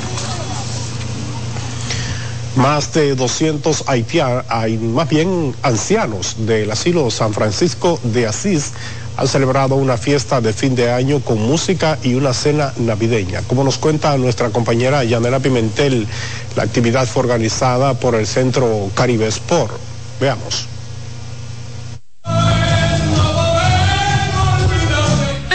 [2.55, 4.45] Más de 200 haitianos,
[4.81, 8.73] más bien ancianos del asilo San Francisco de Asís
[9.15, 13.41] han celebrado una fiesta de fin de año con música y una cena navideña.
[13.43, 16.07] Como nos cuenta nuestra compañera Yanela Pimentel,
[16.55, 19.73] la actividad fue organizada por el Centro Caribe Sport.
[20.19, 20.67] Veamos.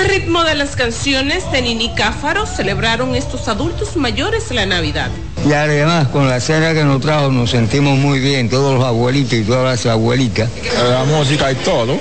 [0.09, 5.11] Ritmo de las canciones de Nini Cáfaro celebraron estos adultos mayores la Navidad.
[5.49, 9.35] Y además con la cena que nos trajo nos sentimos muy bien, todos los abuelitos
[9.35, 10.49] y todas las abuelitas.
[10.91, 11.97] La música y todo.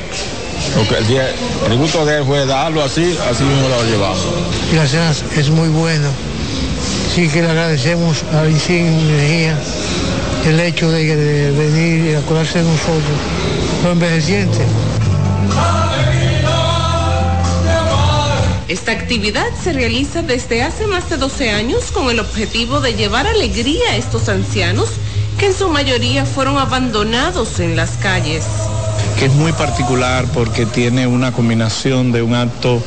[0.76, 1.30] Porque el, día-
[1.70, 4.26] el gusto de él fue darlo así, así mismo lo llevamos.
[4.72, 6.08] Y la cena es muy buena.
[7.14, 9.56] Sí que le agradecemos a Insignia
[10.46, 13.04] el hecho de, de venir y acordarse de nosotros,
[13.84, 14.62] los envejecientes.
[18.68, 23.28] Esta actividad se realiza desde hace más de 12 años con el objetivo de llevar
[23.28, 24.90] alegría a estos ancianos
[25.38, 28.44] que en su mayoría fueron abandonados en las calles.
[29.20, 32.82] que es muy particular porque tiene una combinación de un acto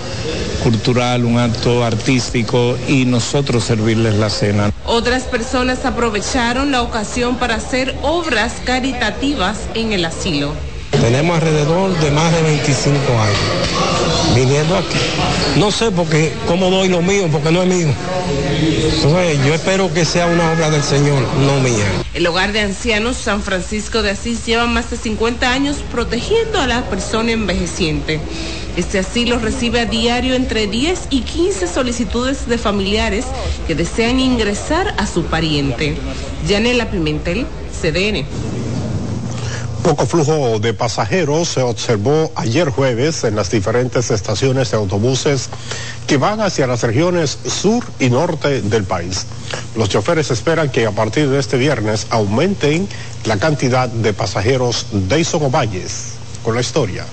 [0.65, 4.73] cultural, un acto artístico y nosotros servirles la cena.
[4.85, 10.53] Otras personas aprovecharon la ocasión para hacer obras caritativas en el asilo.
[11.01, 13.69] Tenemos alrededor de más de 25 años
[14.35, 14.99] viniendo aquí.
[15.57, 17.89] No sé porque cómo doy lo mío, porque no es mío.
[18.95, 21.87] Entonces yo espero que sea una obra del Señor, no mía.
[22.15, 26.67] El hogar de ancianos San Francisco de Asís lleva más de 50 años protegiendo a
[26.67, 28.21] la persona envejeciente.
[28.77, 33.25] Este asilo recibe a diario entre 10 y 15 solicitudes de familiares
[33.67, 35.97] que desean ingresar a su pariente.
[36.47, 37.47] Yanela Pimentel,
[37.81, 38.25] CDN.
[39.83, 45.49] Poco flujo de pasajeros se observó ayer jueves en las diferentes estaciones de autobuses
[46.07, 49.27] que van hacia las regiones sur y norte del país.
[49.77, 52.89] Los choferes esperan que a partir de este viernes aumenten
[53.25, 56.15] la cantidad de pasajeros de Valles.
[56.43, 57.05] Con la historia.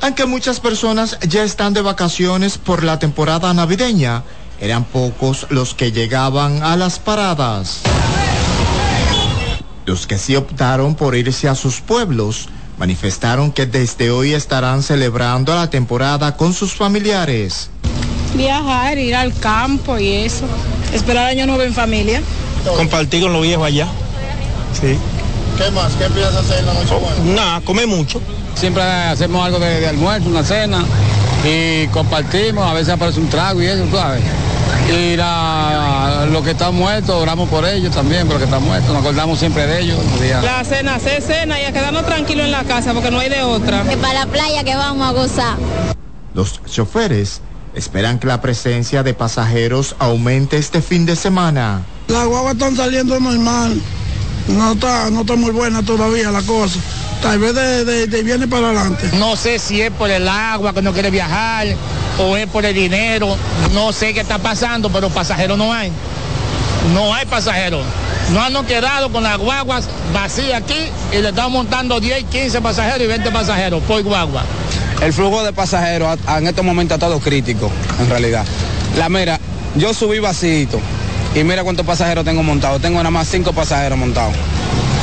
[0.00, 4.22] Aunque muchas personas ya están de vacaciones por la temporada navideña,
[4.60, 7.80] eran pocos los que llegaban a las paradas.
[9.86, 15.54] Los que sí optaron por irse a sus pueblos manifestaron que desde hoy estarán celebrando
[15.54, 17.70] la temporada con sus familiares.
[18.34, 20.44] Viajar, ir al campo y eso.
[20.92, 22.20] Esperar año nuevo en familia.
[22.76, 23.86] Compartir con los viejos allá.
[24.78, 24.98] Sí.
[25.56, 25.92] ¿Qué más?
[25.92, 28.20] ¿Qué piensas hacer en la noche Nada, comer mucho.
[28.56, 30.84] Siempre hacemos algo de, de almuerzo, una cena
[31.44, 34.22] y compartimos, a veces aparece un trago y eso, tú ¿sabes?
[34.88, 38.90] Y la, los que están muertos, oramos por ellos también, por los que están muertos,
[38.92, 39.98] nos acordamos siempre de ellos.
[39.98, 40.44] los días.
[40.44, 43.42] La cena, hacer cena y a quedarnos tranquilos en la casa porque no hay de
[43.42, 43.82] otra.
[43.82, 45.56] Que para la playa que vamos a gozar.
[46.34, 47.40] Los choferes
[47.74, 51.82] esperan que la presencia de pasajeros aumente este fin de semana.
[52.08, 53.80] Las guaguas están saliendo normal.
[54.48, 56.78] No está, no está muy buena todavía la cosa.
[57.22, 59.10] Tal vez de, de, de viene para adelante.
[59.18, 61.66] No sé si es por el agua que no quiere viajar
[62.18, 63.36] o es por el dinero.
[63.72, 65.90] No sé qué está pasando, pero pasajeros no hay.
[66.94, 67.84] No hay pasajeros.
[68.32, 73.02] No han quedado con las guaguas vacías aquí y le estamos montando 10, 15 pasajeros
[73.02, 74.42] y 20 pasajeros por guagua.
[75.00, 77.70] El flujo de pasajeros en estos momentos ha estado crítico,
[78.00, 78.44] en realidad.
[78.96, 79.38] La mira,
[79.76, 80.80] yo subí vacío
[81.36, 82.80] y mira cuántos pasajeros tengo montados.
[82.80, 84.34] Tengo nada más cinco pasajeros montados.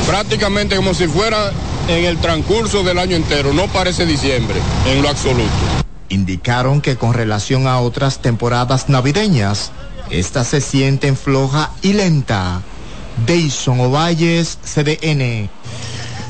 [0.06, 1.52] Prácticamente como si fuera
[1.86, 4.56] en el transcurso del año entero, no parece diciembre,
[4.86, 5.52] en lo absoluto.
[6.08, 9.70] Indicaron que con relación a otras temporadas navideñas,
[10.10, 12.62] esta se sienten floja y lenta.
[13.26, 15.48] Deison Ovalles, CDN.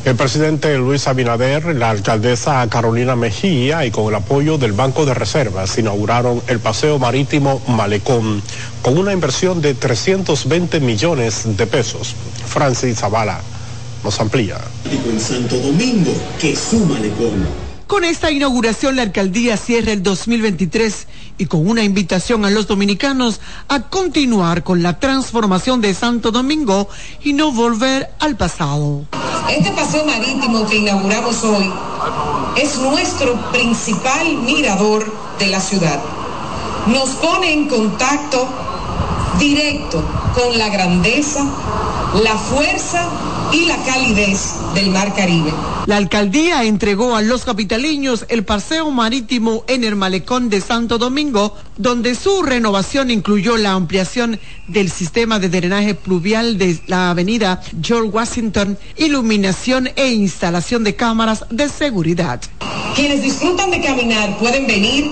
[0.05, 5.15] El presidente Luis Abinader, la alcaldesa Carolina Mejía y con el apoyo del Banco de
[5.15, 8.43] Reservas inauguraron el paseo marítimo Malecón
[8.83, 12.15] con una inversión de 320 millones de pesos.
[12.47, 13.41] Francis Zavala
[14.05, 14.59] nos amplía.
[17.95, 21.07] Con esta inauguración la alcaldía cierra el 2023
[21.39, 26.89] y con una invitación a los dominicanos a continuar con la transformación de Santo Domingo
[27.23, 29.05] y no volver al pasado.
[29.49, 31.71] Este paseo marítimo que inauguramos hoy
[32.57, 35.07] es nuestro principal mirador
[35.39, 36.03] de la ciudad.
[36.89, 38.49] Nos pone en contacto
[39.39, 40.03] directo
[40.35, 41.47] con la grandeza,
[42.25, 43.09] la fuerza
[43.55, 45.53] y la calidez del Mar Caribe.
[45.87, 51.57] La alcaldía entregó a los capitaliños el paseo marítimo en el malecón de Santo Domingo,
[51.77, 58.09] donde su renovación incluyó la ampliación del sistema de drenaje pluvial de la avenida George
[58.09, 62.41] Washington, iluminación e instalación de cámaras de seguridad.
[62.97, 65.09] Quienes disfrutan de caminar pueden venir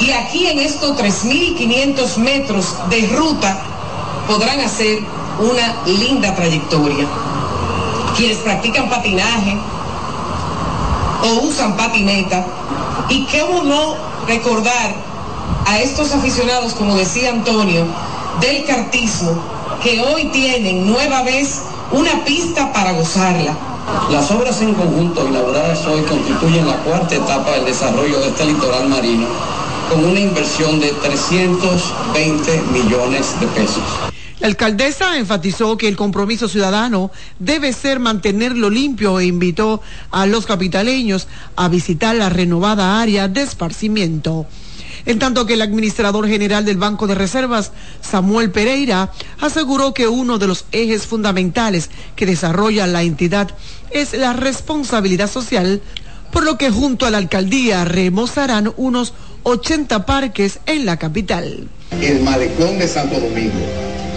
[0.00, 3.62] y aquí en estos 3.500 metros de ruta
[4.26, 4.98] podrán hacer
[5.40, 7.06] una linda trayectoria.
[8.16, 9.58] Quienes practican patinaje
[11.22, 12.46] o usan patineta
[13.08, 13.94] y cómo no
[14.26, 14.94] recordar
[15.66, 17.84] a estos aficionados, como decía Antonio,
[18.40, 19.32] del cartismo,
[19.82, 21.62] que hoy tienen nueva vez
[21.92, 23.54] una pista para gozarla.
[24.10, 28.88] Las obras en conjunto inauguradas hoy constituyen la cuarta etapa del desarrollo de este litoral
[28.88, 29.26] marino
[29.90, 33.82] con una inversión de 320 millones de pesos.
[34.40, 39.80] La alcaldesa enfatizó que el compromiso ciudadano debe ser mantenerlo limpio e invitó
[40.10, 41.26] a los capitaleños
[41.56, 44.46] a visitar la renovada área de esparcimiento.
[45.06, 47.70] En tanto que el administrador general del Banco de Reservas,
[48.02, 53.50] Samuel Pereira, aseguró que uno de los ejes fundamentales que desarrolla la entidad
[53.90, 55.80] es la responsabilidad social,
[56.32, 59.14] por lo que junto a la alcaldía remozarán unos
[59.44, 61.68] 80 parques en la capital.
[62.02, 63.64] El malecón de Santo Domingo,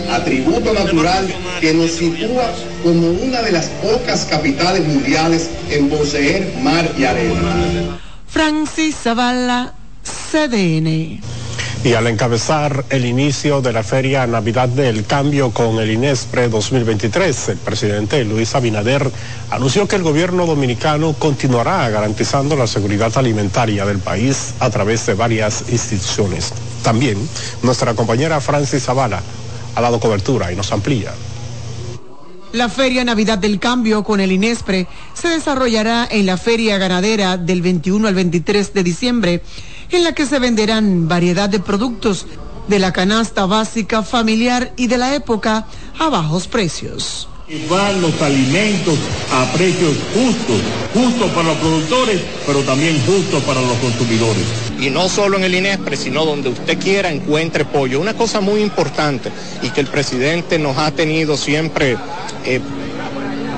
[0.10, 1.28] atributo natural
[1.60, 2.52] que nos sitúa
[2.84, 8.00] como una de las pocas capitales mundiales en poseer mar y arena.
[8.28, 11.20] Francis Zavala, CDN.
[11.82, 17.50] Y al encabezar el inicio de la Feria Navidad del Cambio con el INESPRE 2023,
[17.50, 19.10] el presidente Luis Abinader
[19.50, 25.14] anunció que el gobierno dominicano continuará garantizando la seguridad alimentaria del país a través de
[25.14, 26.52] varias instituciones.
[26.84, 27.18] También
[27.64, 29.22] nuestra compañera Francis Zavala
[29.80, 31.12] ha dado cobertura y nos amplía.
[32.52, 37.62] La Feria Navidad del Cambio con el INESPRE se desarrollará en la Feria Ganadera del
[37.62, 39.44] 21 al 23 de diciembre,
[39.92, 42.26] en la que se venderán variedad de productos
[42.68, 45.68] de la canasta básica familiar y de la época
[45.98, 47.28] a bajos precios.
[47.70, 48.98] Van los alimentos
[49.32, 50.62] a precios justos,
[50.94, 54.69] justos para los productores, pero también justos para los consumidores.
[54.80, 58.00] Y no solo en el INESPRE, sino donde usted quiera encuentre pollo.
[58.00, 59.30] Una cosa muy importante
[59.62, 61.98] y que el presidente nos ha tenido siempre
[62.46, 62.62] eh,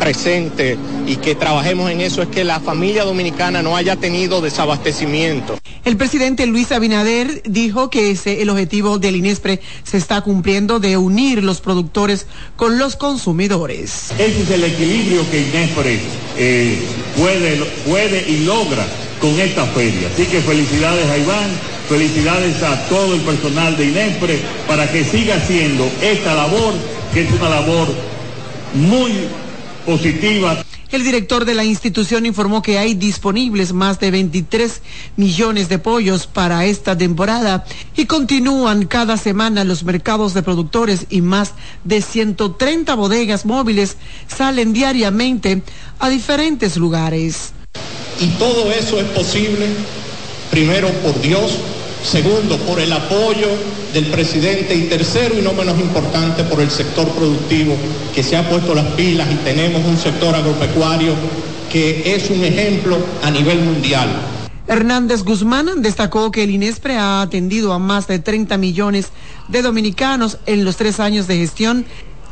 [0.01, 5.59] presente y que trabajemos en eso es que la familia dominicana no haya tenido desabastecimiento.
[5.85, 10.97] El presidente Luis Abinader dijo que ese, el objetivo del INESPRE se está cumpliendo de
[10.97, 14.11] unir los productores con los consumidores.
[14.17, 15.99] Ese es el equilibrio que INESPRE
[16.37, 16.79] eh,
[17.15, 18.87] puede, puede y logra
[19.21, 20.09] con esta feria.
[20.11, 21.49] Así que felicidades a Iván,
[21.87, 26.73] felicidades a todo el personal de INESPRE para que siga haciendo esta labor,
[27.13, 27.87] que es una labor
[28.73, 29.11] muy
[29.85, 30.63] positiva.
[30.91, 34.81] El director de la institución informó que hay disponibles más de 23
[35.15, 37.63] millones de pollos para esta temporada
[37.95, 41.53] y continúan cada semana los mercados de productores y más
[41.85, 43.95] de 130 bodegas móviles
[44.27, 45.61] salen diariamente
[45.99, 47.53] a diferentes lugares.
[48.19, 49.67] Y todo eso es posible,
[50.49, 51.59] primero por Dios,
[52.03, 53.47] segundo por el apoyo
[53.93, 57.75] del presidente y tercero y no menos importante por el sector productivo
[58.13, 61.13] que se ha puesto las pilas y tenemos un sector agropecuario
[61.71, 64.09] que es un ejemplo a nivel mundial.
[64.67, 69.09] Hernández Guzmán destacó que el INESPRE ha atendido a más de 30 millones
[69.47, 71.85] de dominicanos en los tres años de gestión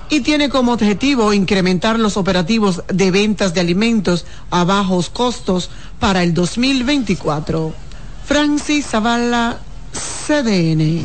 [0.10, 6.24] y tiene como objetivo incrementar los operativos de ventas de alimentos a bajos costos para
[6.24, 7.74] el 2024.
[8.26, 9.60] Francis Zavala,
[9.94, 11.04] CDN.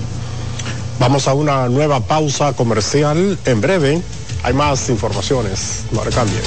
[0.99, 3.39] Vamos a una nueva pausa comercial.
[3.45, 4.01] En breve
[4.43, 5.85] hay más informaciones.
[5.93, 6.43] No cambien.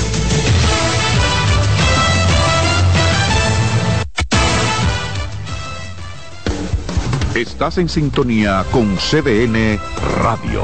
[7.36, 9.80] Estás en sintonía con CDN
[10.24, 10.64] Radio.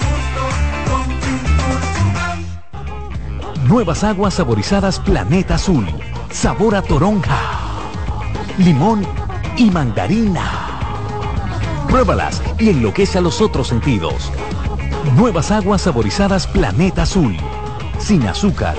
[3.71, 5.87] Nuevas aguas saborizadas Planeta Azul.
[6.29, 7.39] Sabor a toronja,
[8.57, 9.07] limón
[9.55, 10.43] y mandarina.
[11.87, 14.29] Pruébalas y enloquece a los otros sentidos.
[15.15, 17.37] Nuevas aguas saborizadas Planeta Azul.
[17.97, 18.75] Sin azúcar.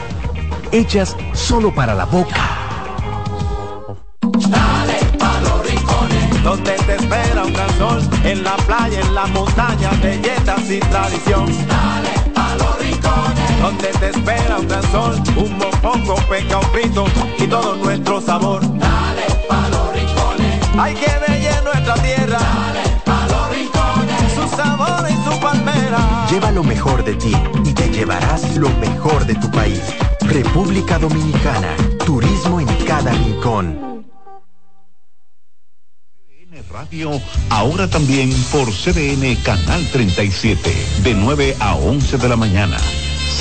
[0.72, 2.51] Hechas solo para la boca.
[4.20, 9.26] Dale pa los rincones, donde te espera un gran sol, en la playa, en la
[9.28, 11.47] montaña, belletas y tradición.
[11.66, 12.11] Dale
[13.62, 17.04] donde te espera un gran sol, un mopongo, peca, un frito
[17.38, 18.60] y todo nuestro sabor.
[18.60, 22.38] Dale pa los rincones, hay que bella nuestra tierra.
[22.38, 26.26] Dale pa los rincones, su sabor y su palmera.
[26.28, 27.32] Lleva lo mejor de ti
[27.64, 29.80] y te llevarás lo mejor de tu país.
[30.22, 33.92] República Dominicana, turismo en cada rincón.
[36.70, 37.10] Radio,
[37.50, 42.78] ahora también por CDN Canal 37, de 9 a 11 de la mañana.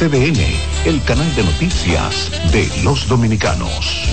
[0.02, 0.42] CDN,
[0.86, 4.08] el canal de noticias de los dominicanos.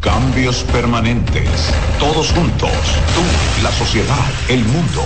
[0.00, 2.70] Cambios permanentes, todos juntos,
[3.14, 5.02] tú, la sociedad, el mundo.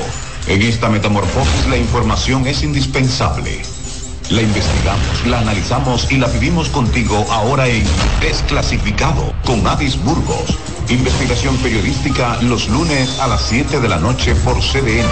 [0.49, 3.63] En esta metamorfosis la información es indispensable.
[4.31, 7.85] La investigamos, la analizamos y la vivimos contigo ahora en
[8.21, 10.59] Desclasificado con Adis Burgos.
[10.89, 15.07] Investigación periodística los lunes a las 7 de la noche por CDN,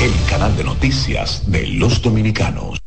[0.00, 2.83] el canal de noticias de los dominicanos.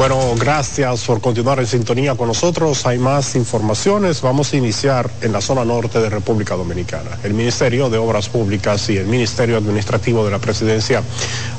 [0.00, 2.86] Bueno, gracias por continuar en sintonía con nosotros.
[2.86, 4.22] Hay más informaciones.
[4.22, 7.18] Vamos a iniciar en la zona norte de República Dominicana.
[7.22, 11.02] El Ministerio de Obras Públicas y el Ministerio Administrativo de la Presidencia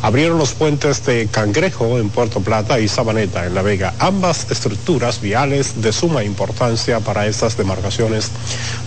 [0.02, 5.22] abrieron los puentes de Cangrejo en Puerto Plata y Sabaneta en La Vega, ambas estructuras
[5.22, 8.32] viales de suma importancia para estas demarcaciones.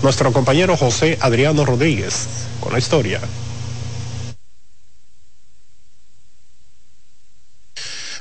[0.02, 2.26] Nuestro compañero José Adriano Rodríguez
[2.58, 3.20] con la historia.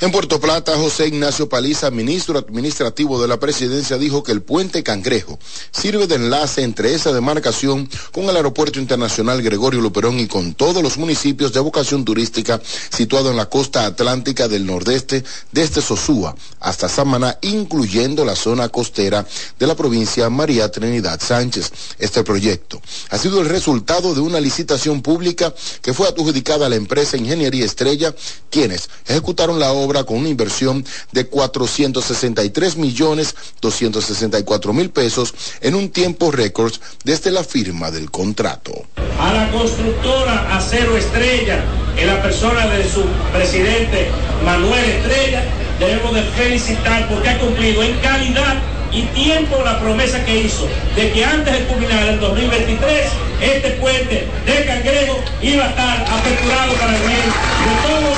[0.04, 4.84] En Puerto Plata, José Ignacio Paliza, ministro administrativo de la presidencia, dijo que el puente
[4.84, 5.40] Cangrejo
[5.72, 10.84] sirve de enlace entre esa demarcación con el Aeropuerto Internacional Gregorio Luperón y con todos
[10.84, 15.24] los municipios de vocación turística situados en la costa atlántica del nordeste,
[15.54, 19.26] desde Sosúa hasta Samaná, incluyendo la zona costera
[19.58, 21.72] de la provincia María Trinidad Sánchez.
[21.98, 26.76] Este proyecto ha sido el resultado de una licitación pública que fue adjudicada a la
[26.76, 28.14] empresa Ingeniería Estrella,
[28.50, 35.90] quienes ejecutaron la obra con una inversión de 463 millones 264 mil pesos en un
[35.90, 36.74] tiempo récord
[37.04, 38.72] desde la firma del contrato.
[39.20, 41.64] A la constructora Acero Estrella,
[41.96, 44.08] en la persona de su presidente
[44.44, 45.44] Manuel Estrella,
[45.80, 51.12] debemos de felicitar porque ha cumplido en calidad y tiempo la promesa que hizo de
[51.12, 53.08] que antes de culminar el 2023
[53.42, 58.18] este puente de Cangrejo iba a estar aperturado para el bien de todos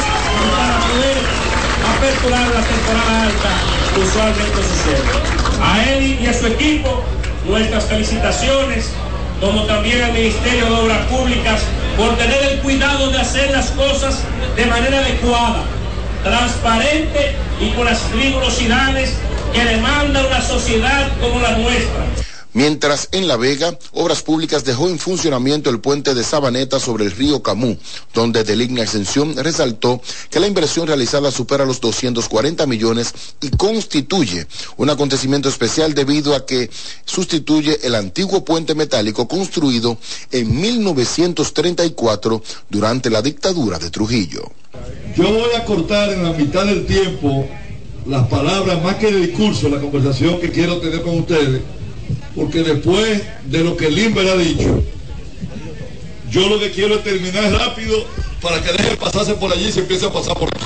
[0.52, 1.35] para poder
[2.06, 3.50] la temporada alta
[4.00, 5.02] usualmente sucede.
[5.60, 7.04] A él y a su equipo,
[7.48, 8.92] nuestras felicitaciones,
[9.42, 11.62] como también al Ministerio de Obras Públicas,
[11.98, 14.20] por tener el cuidado de hacer las cosas
[14.56, 15.64] de manera adecuada,
[16.24, 19.16] transparente y con las rigurosidades
[19.52, 22.06] que demanda una sociedad como la nuestra.
[22.56, 27.12] Mientras en La Vega, Obras Públicas dejó en funcionamiento el puente de Sabaneta sobre el
[27.12, 27.78] río Camú,
[28.14, 34.48] donde Deligna Extensión resaltó que la inversión realizada supera los 240 millones y constituye
[34.78, 36.70] un acontecimiento especial debido a que
[37.04, 39.98] sustituye el antiguo puente metálico construido
[40.32, 44.50] en 1934 durante la dictadura de Trujillo.
[45.18, 47.50] Yo voy a cortar en la mitad del tiempo
[48.06, 51.62] las palabras, más que el discurso, la conversación que quiero tener con ustedes
[52.36, 54.84] porque después de lo que Limber ha dicho,
[56.30, 58.06] yo lo que quiero es terminar rápido
[58.42, 60.66] para que deje de pasarse por allí y se empiece a pasar por aquí.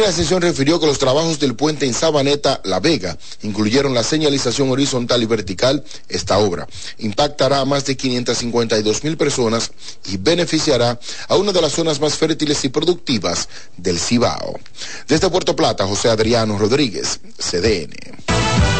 [0.00, 4.70] la Sesión refirió que los trabajos del puente en Sabaneta, La Vega, incluyeron la señalización
[4.70, 5.84] horizontal y vertical.
[6.08, 9.72] Esta obra impactará a más de 552 mil personas
[10.06, 14.60] y beneficiará a una de las zonas más fértiles y productivas del Cibao.
[15.08, 18.79] Desde Puerto Plata, José Adriano Rodríguez, CDN.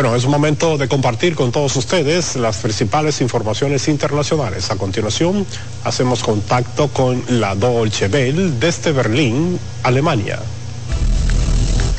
[0.00, 4.70] Bueno, es momento de compartir con todos ustedes las principales informaciones internacionales.
[4.70, 5.44] A continuación,
[5.84, 10.38] hacemos contacto con la Dolce Welle desde Berlín, Alemania.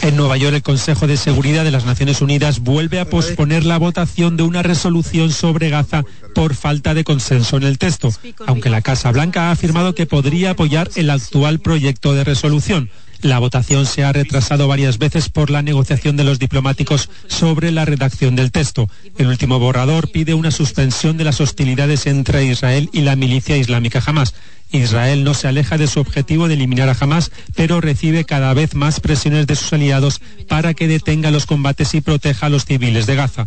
[0.01, 3.77] En Nueva York, el Consejo de Seguridad de las Naciones Unidas vuelve a posponer la
[3.77, 8.11] votación de una resolución sobre Gaza por falta de consenso en el texto,
[8.47, 12.89] aunque la Casa Blanca ha afirmado que podría apoyar el actual proyecto de resolución.
[13.21, 17.85] La votación se ha retrasado varias veces por la negociación de los diplomáticos sobre la
[17.85, 18.89] redacción del texto.
[19.17, 24.01] El último borrador pide una suspensión de las hostilidades entre Israel y la milicia islámica
[24.03, 24.33] Hamas.
[24.71, 28.73] Israel no se aleja de su objetivo de eliminar a Hamas, pero recibe cada vez
[28.73, 33.05] más presiones de sus aliados para que detenga los combates y proteja a los civiles
[33.05, 33.45] de Gaza.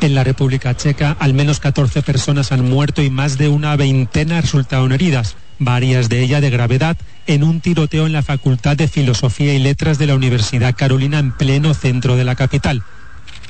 [0.00, 4.40] En la República Checa, al menos 14 personas han muerto y más de una veintena
[4.40, 6.96] resultaron heridas varias de ellas de gravedad,
[7.26, 11.32] en un tiroteo en la Facultad de Filosofía y Letras de la Universidad Carolina en
[11.32, 12.82] pleno centro de la capital.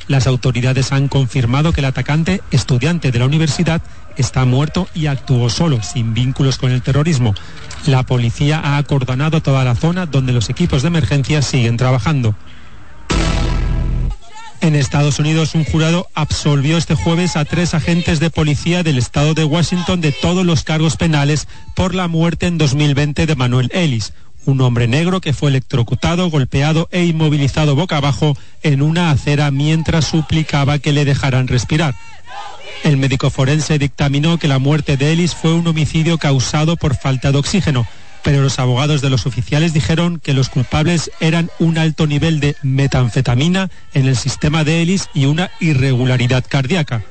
[0.06, 3.80] Las autoridades han confirmado que el atacante, estudiante de la universidad,
[4.16, 7.34] está muerto y actuó solo, sin vínculos con el terrorismo.
[7.86, 12.34] La policía ha acordonado toda la zona donde los equipos de emergencia siguen trabajando.
[14.64, 19.34] En Estados Unidos, un jurado absolvió este jueves a tres agentes de policía del estado
[19.34, 24.14] de Washington de todos los cargos penales por la muerte en 2020 de Manuel Ellis,
[24.46, 30.06] un hombre negro que fue electrocutado, golpeado e inmovilizado boca abajo en una acera mientras
[30.06, 31.94] suplicaba que le dejaran respirar.
[32.84, 37.32] El médico forense dictaminó que la muerte de Ellis fue un homicidio causado por falta
[37.32, 37.86] de oxígeno
[38.24, 42.56] pero los abogados de los oficiales dijeron que los culpables eran un alto nivel de
[42.62, 47.04] metanfetamina en el sistema de Ellis y una irregularidad cardíaca.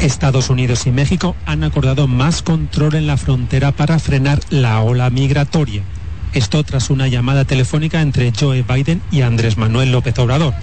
[0.00, 5.10] Estados Unidos y México han acordado más control en la frontera para frenar la ola
[5.10, 5.82] migratoria.
[6.32, 10.54] Esto tras una llamada telefónica entre Joe Biden y Andrés Manuel López Obrador.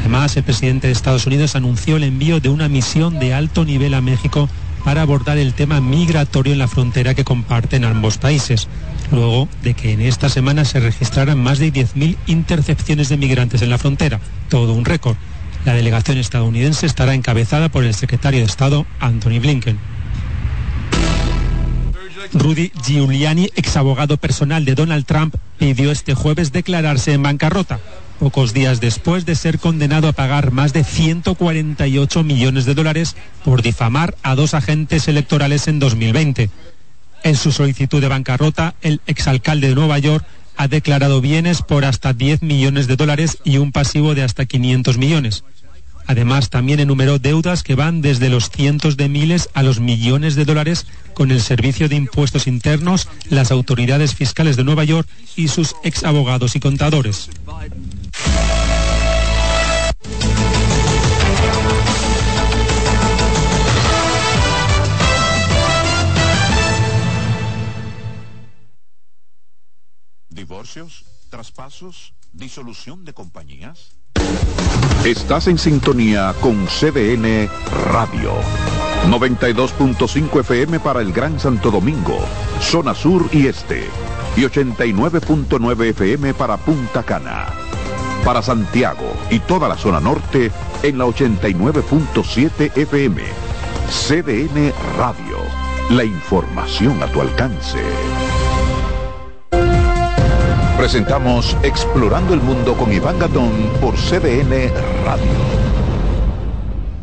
[0.00, 3.94] Además, el presidente de Estados Unidos anunció el envío de una misión de alto nivel
[3.94, 4.50] a México
[4.84, 8.68] para abordar el tema migratorio en la frontera que comparten ambos países,
[9.12, 13.70] luego de que en esta semana se registraran más de 10.000 intercepciones de migrantes en
[13.70, 15.16] la frontera, todo un récord.
[15.64, 19.78] La delegación estadounidense estará encabezada por el secretario de Estado, Anthony Blinken.
[22.32, 27.80] Rudy Giuliani, ex abogado personal de Donald Trump, pidió este jueves declararse en bancarrota,
[28.20, 33.16] pocos días después de ser condenado a pagar más de 148 millones de dólares
[33.46, 36.50] por difamar a dos agentes electorales en 2020.
[37.24, 40.26] En su solicitud de bancarrota, el exalcalde de Nueva York
[40.58, 44.98] ha declarado bienes por hasta 10 millones de dólares y un pasivo de hasta 500
[44.98, 45.42] millones.
[46.06, 50.44] Además, también enumeró deudas que van desde los cientos de miles a los millones de
[50.44, 55.74] dólares con el Servicio de Impuestos Internos, las autoridades fiscales de Nueva York y sus
[55.84, 57.30] ex abogados y contadores.
[70.28, 73.92] Divorcios, traspasos, disolución de compañías.
[75.04, 77.48] Estás en sintonía con CDN
[77.92, 78.34] Radio.
[79.08, 82.18] 92.5 FM para el Gran Santo Domingo,
[82.60, 83.88] zona sur y este.
[84.36, 87.69] Y 89.9 FM para Punta Cana.
[88.24, 90.50] Para Santiago y toda la zona norte
[90.82, 93.22] en la 89.7 FM.
[93.88, 95.38] CDN Radio.
[95.90, 97.78] La información a tu alcance.
[100.76, 104.72] Presentamos Explorando el Mundo con Iván Gatón por CDN
[105.04, 105.59] Radio.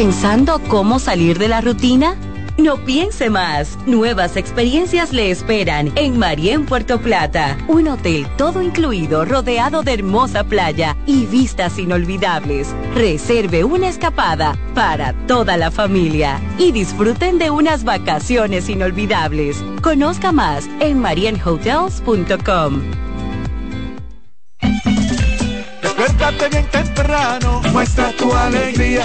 [0.00, 2.16] ¿Pensando cómo salir de la rutina?
[2.56, 3.76] No piense más.
[3.84, 7.58] Nuevas experiencias le esperan en Marien Puerto Plata.
[7.68, 12.74] Un hotel todo incluido rodeado de hermosa playa y vistas inolvidables.
[12.94, 19.62] Reserve una escapada para toda la familia y disfruten de unas vacaciones inolvidables.
[19.82, 22.80] Conozca más en marienhotels.com.
[25.82, 29.04] Despiértate bien temprano, muestra tu alegría.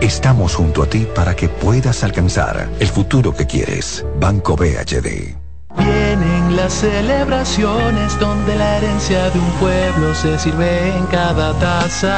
[0.00, 4.06] Estamos junto a ti para que puedas alcanzar el futuro que quieres.
[4.20, 5.34] Banco BHD.
[5.76, 12.16] Vienen las celebraciones donde la herencia de un pueblo se sirve en cada taza.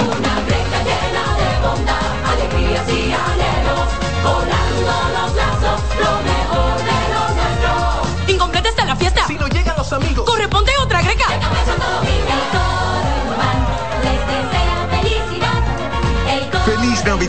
[0.00, 3.88] Una recta llena de bondad, alegrías y anhelos,
[4.24, 8.32] colando los lazos, lo mejor de lo nuestro.
[8.34, 9.24] Incompleta está la fiesta.
[9.28, 10.45] Si no llegan los amigos, corre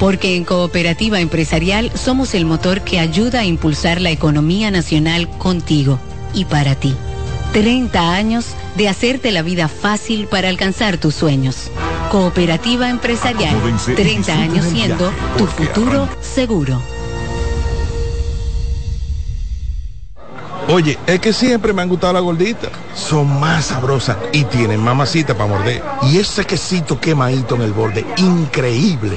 [0.00, 6.00] Porque en Cooperativa Empresarial somos el motor que ayuda a impulsar la economía nacional contigo
[6.32, 6.96] y para ti.
[7.52, 8.46] 30 años
[8.76, 11.70] de hacerte la vida fácil para alcanzar tus sueños.
[12.10, 13.54] Cooperativa Empresarial,
[13.94, 16.80] 30 años siendo tu futuro seguro.
[20.68, 22.70] Oye, es que siempre me han gustado las gorditas.
[22.94, 25.82] Son más sabrosas y tienen mamacita para morder.
[26.04, 29.16] Y ese quesito quemadito en el borde, increíble.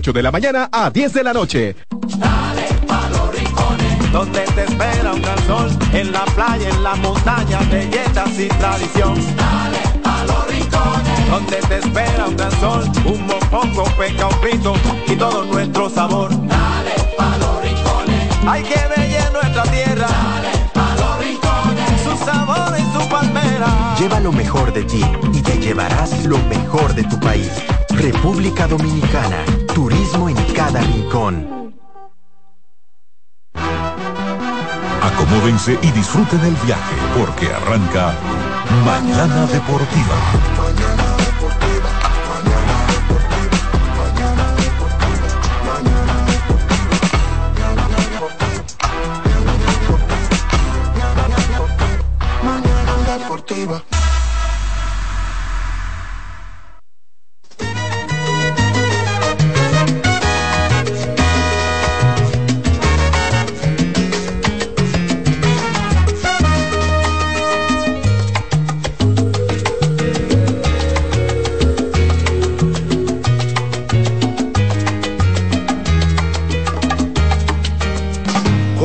[0.00, 1.76] 8 de la mañana a 10 de la noche.
[2.16, 6.94] Dale pa' los rincones, donde te espera un gran sol, en la playa, en la
[6.94, 9.14] montaña, belletas y tradición.
[9.36, 14.74] Dale pa' los rincones, donde te espera un gran sol, un mopongo, peca, un pito
[15.06, 16.30] y todo nuestro sabor.
[16.30, 20.08] Dale pa' los rincones, hay que bella nuestra tierra.
[20.08, 23.96] Dale pa' los rincones, su sabor y su palmera.
[23.98, 27.50] Lleva lo mejor de ti y te llevarás lo mejor de tu país.
[28.00, 29.44] República Dominicana,
[29.74, 31.74] turismo en cada rincón.
[35.02, 38.14] Acomódense y disfruten del viaje porque arranca
[38.86, 40.16] Mañana Deportiva.
[52.42, 53.99] Mañana deportiva.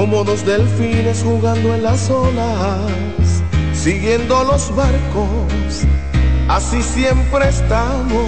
[0.06, 2.92] Como dos delfines jugando en las olas,
[3.74, 5.82] siguiendo los barcos,
[6.48, 8.28] así siempre estamos,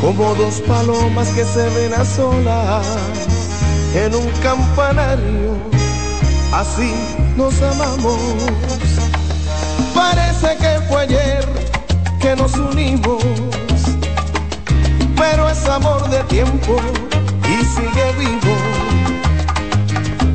[0.00, 2.84] como dos palomas que se ven a solas
[3.94, 5.56] en un campanario,
[6.52, 6.92] así
[7.36, 8.18] nos amamos.
[9.94, 11.48] Parece que fue ayer
[12.20, 13.22] que nos unimos,
[15.16, 16.74] pero es amor de tiempo
[17.44, 18.99] y sigue vivo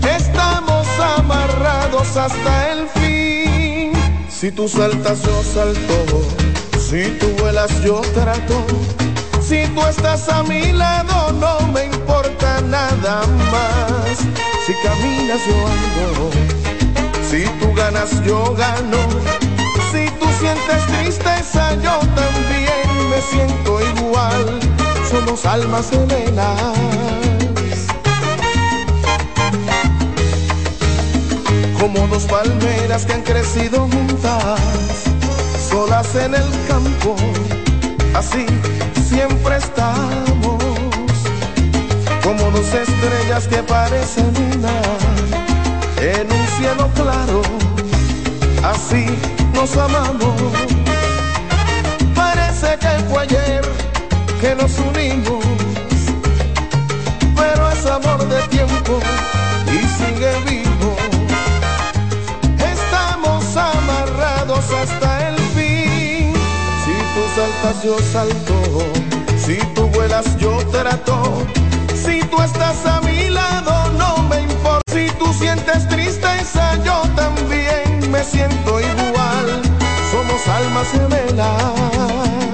[0.06, 0.88] estamos
[1.18, 3.94] amarrados hasta el fin.
[4.30, 6.22] Si tú saltas, yo salto.
[6.80, 8.66] Si tú vuelas, yo trato.
[9.42, 14.20] Si tú estás a mi lado, no me importa nada más.
[14.66, 16.32] Si caminas, yo ando.
[17.30, 18.98] Si tú ganas, yo gano.
[19.92, 24.60] Si tú sientes tristeza, yo también me siento igual.
[25.10, 27.25] Somos almas gemelas.
[31.86, 34.60] Como dos palmeras que han crecido juntas,
[35.70, 37.16] solas en el campo,
[38.16, 38.48] así
[39.08, 40.64] siempre estamos,
[42.24, 44.82] como dos estrellas que parecen una
[46.02, 47.42] en un cielo claro,
[48.64, 49.06] así
[49.54, 50.42] nos amamos.
[52.16, 53.62] Parece que fue ayer
[54.42, 55.46] que nos unimos,
[57.36, 59.00] pero es amor de tiempo
[59.68, 60.65] y sigue vivo.
[64.72, 66.34] Hasta el fin.
[66.86, 68.56] Si tú saltas, yo salto.
[69.38, 71.46] Si tú vuelas, yo trato.
[71.94, 74.92] Si tú estás a mi lado, no me importa.
[74.92, 79.62] Si tú sientes tristeza, yo también me siento igual.
[80.12, 82.45] Somos almas gemelas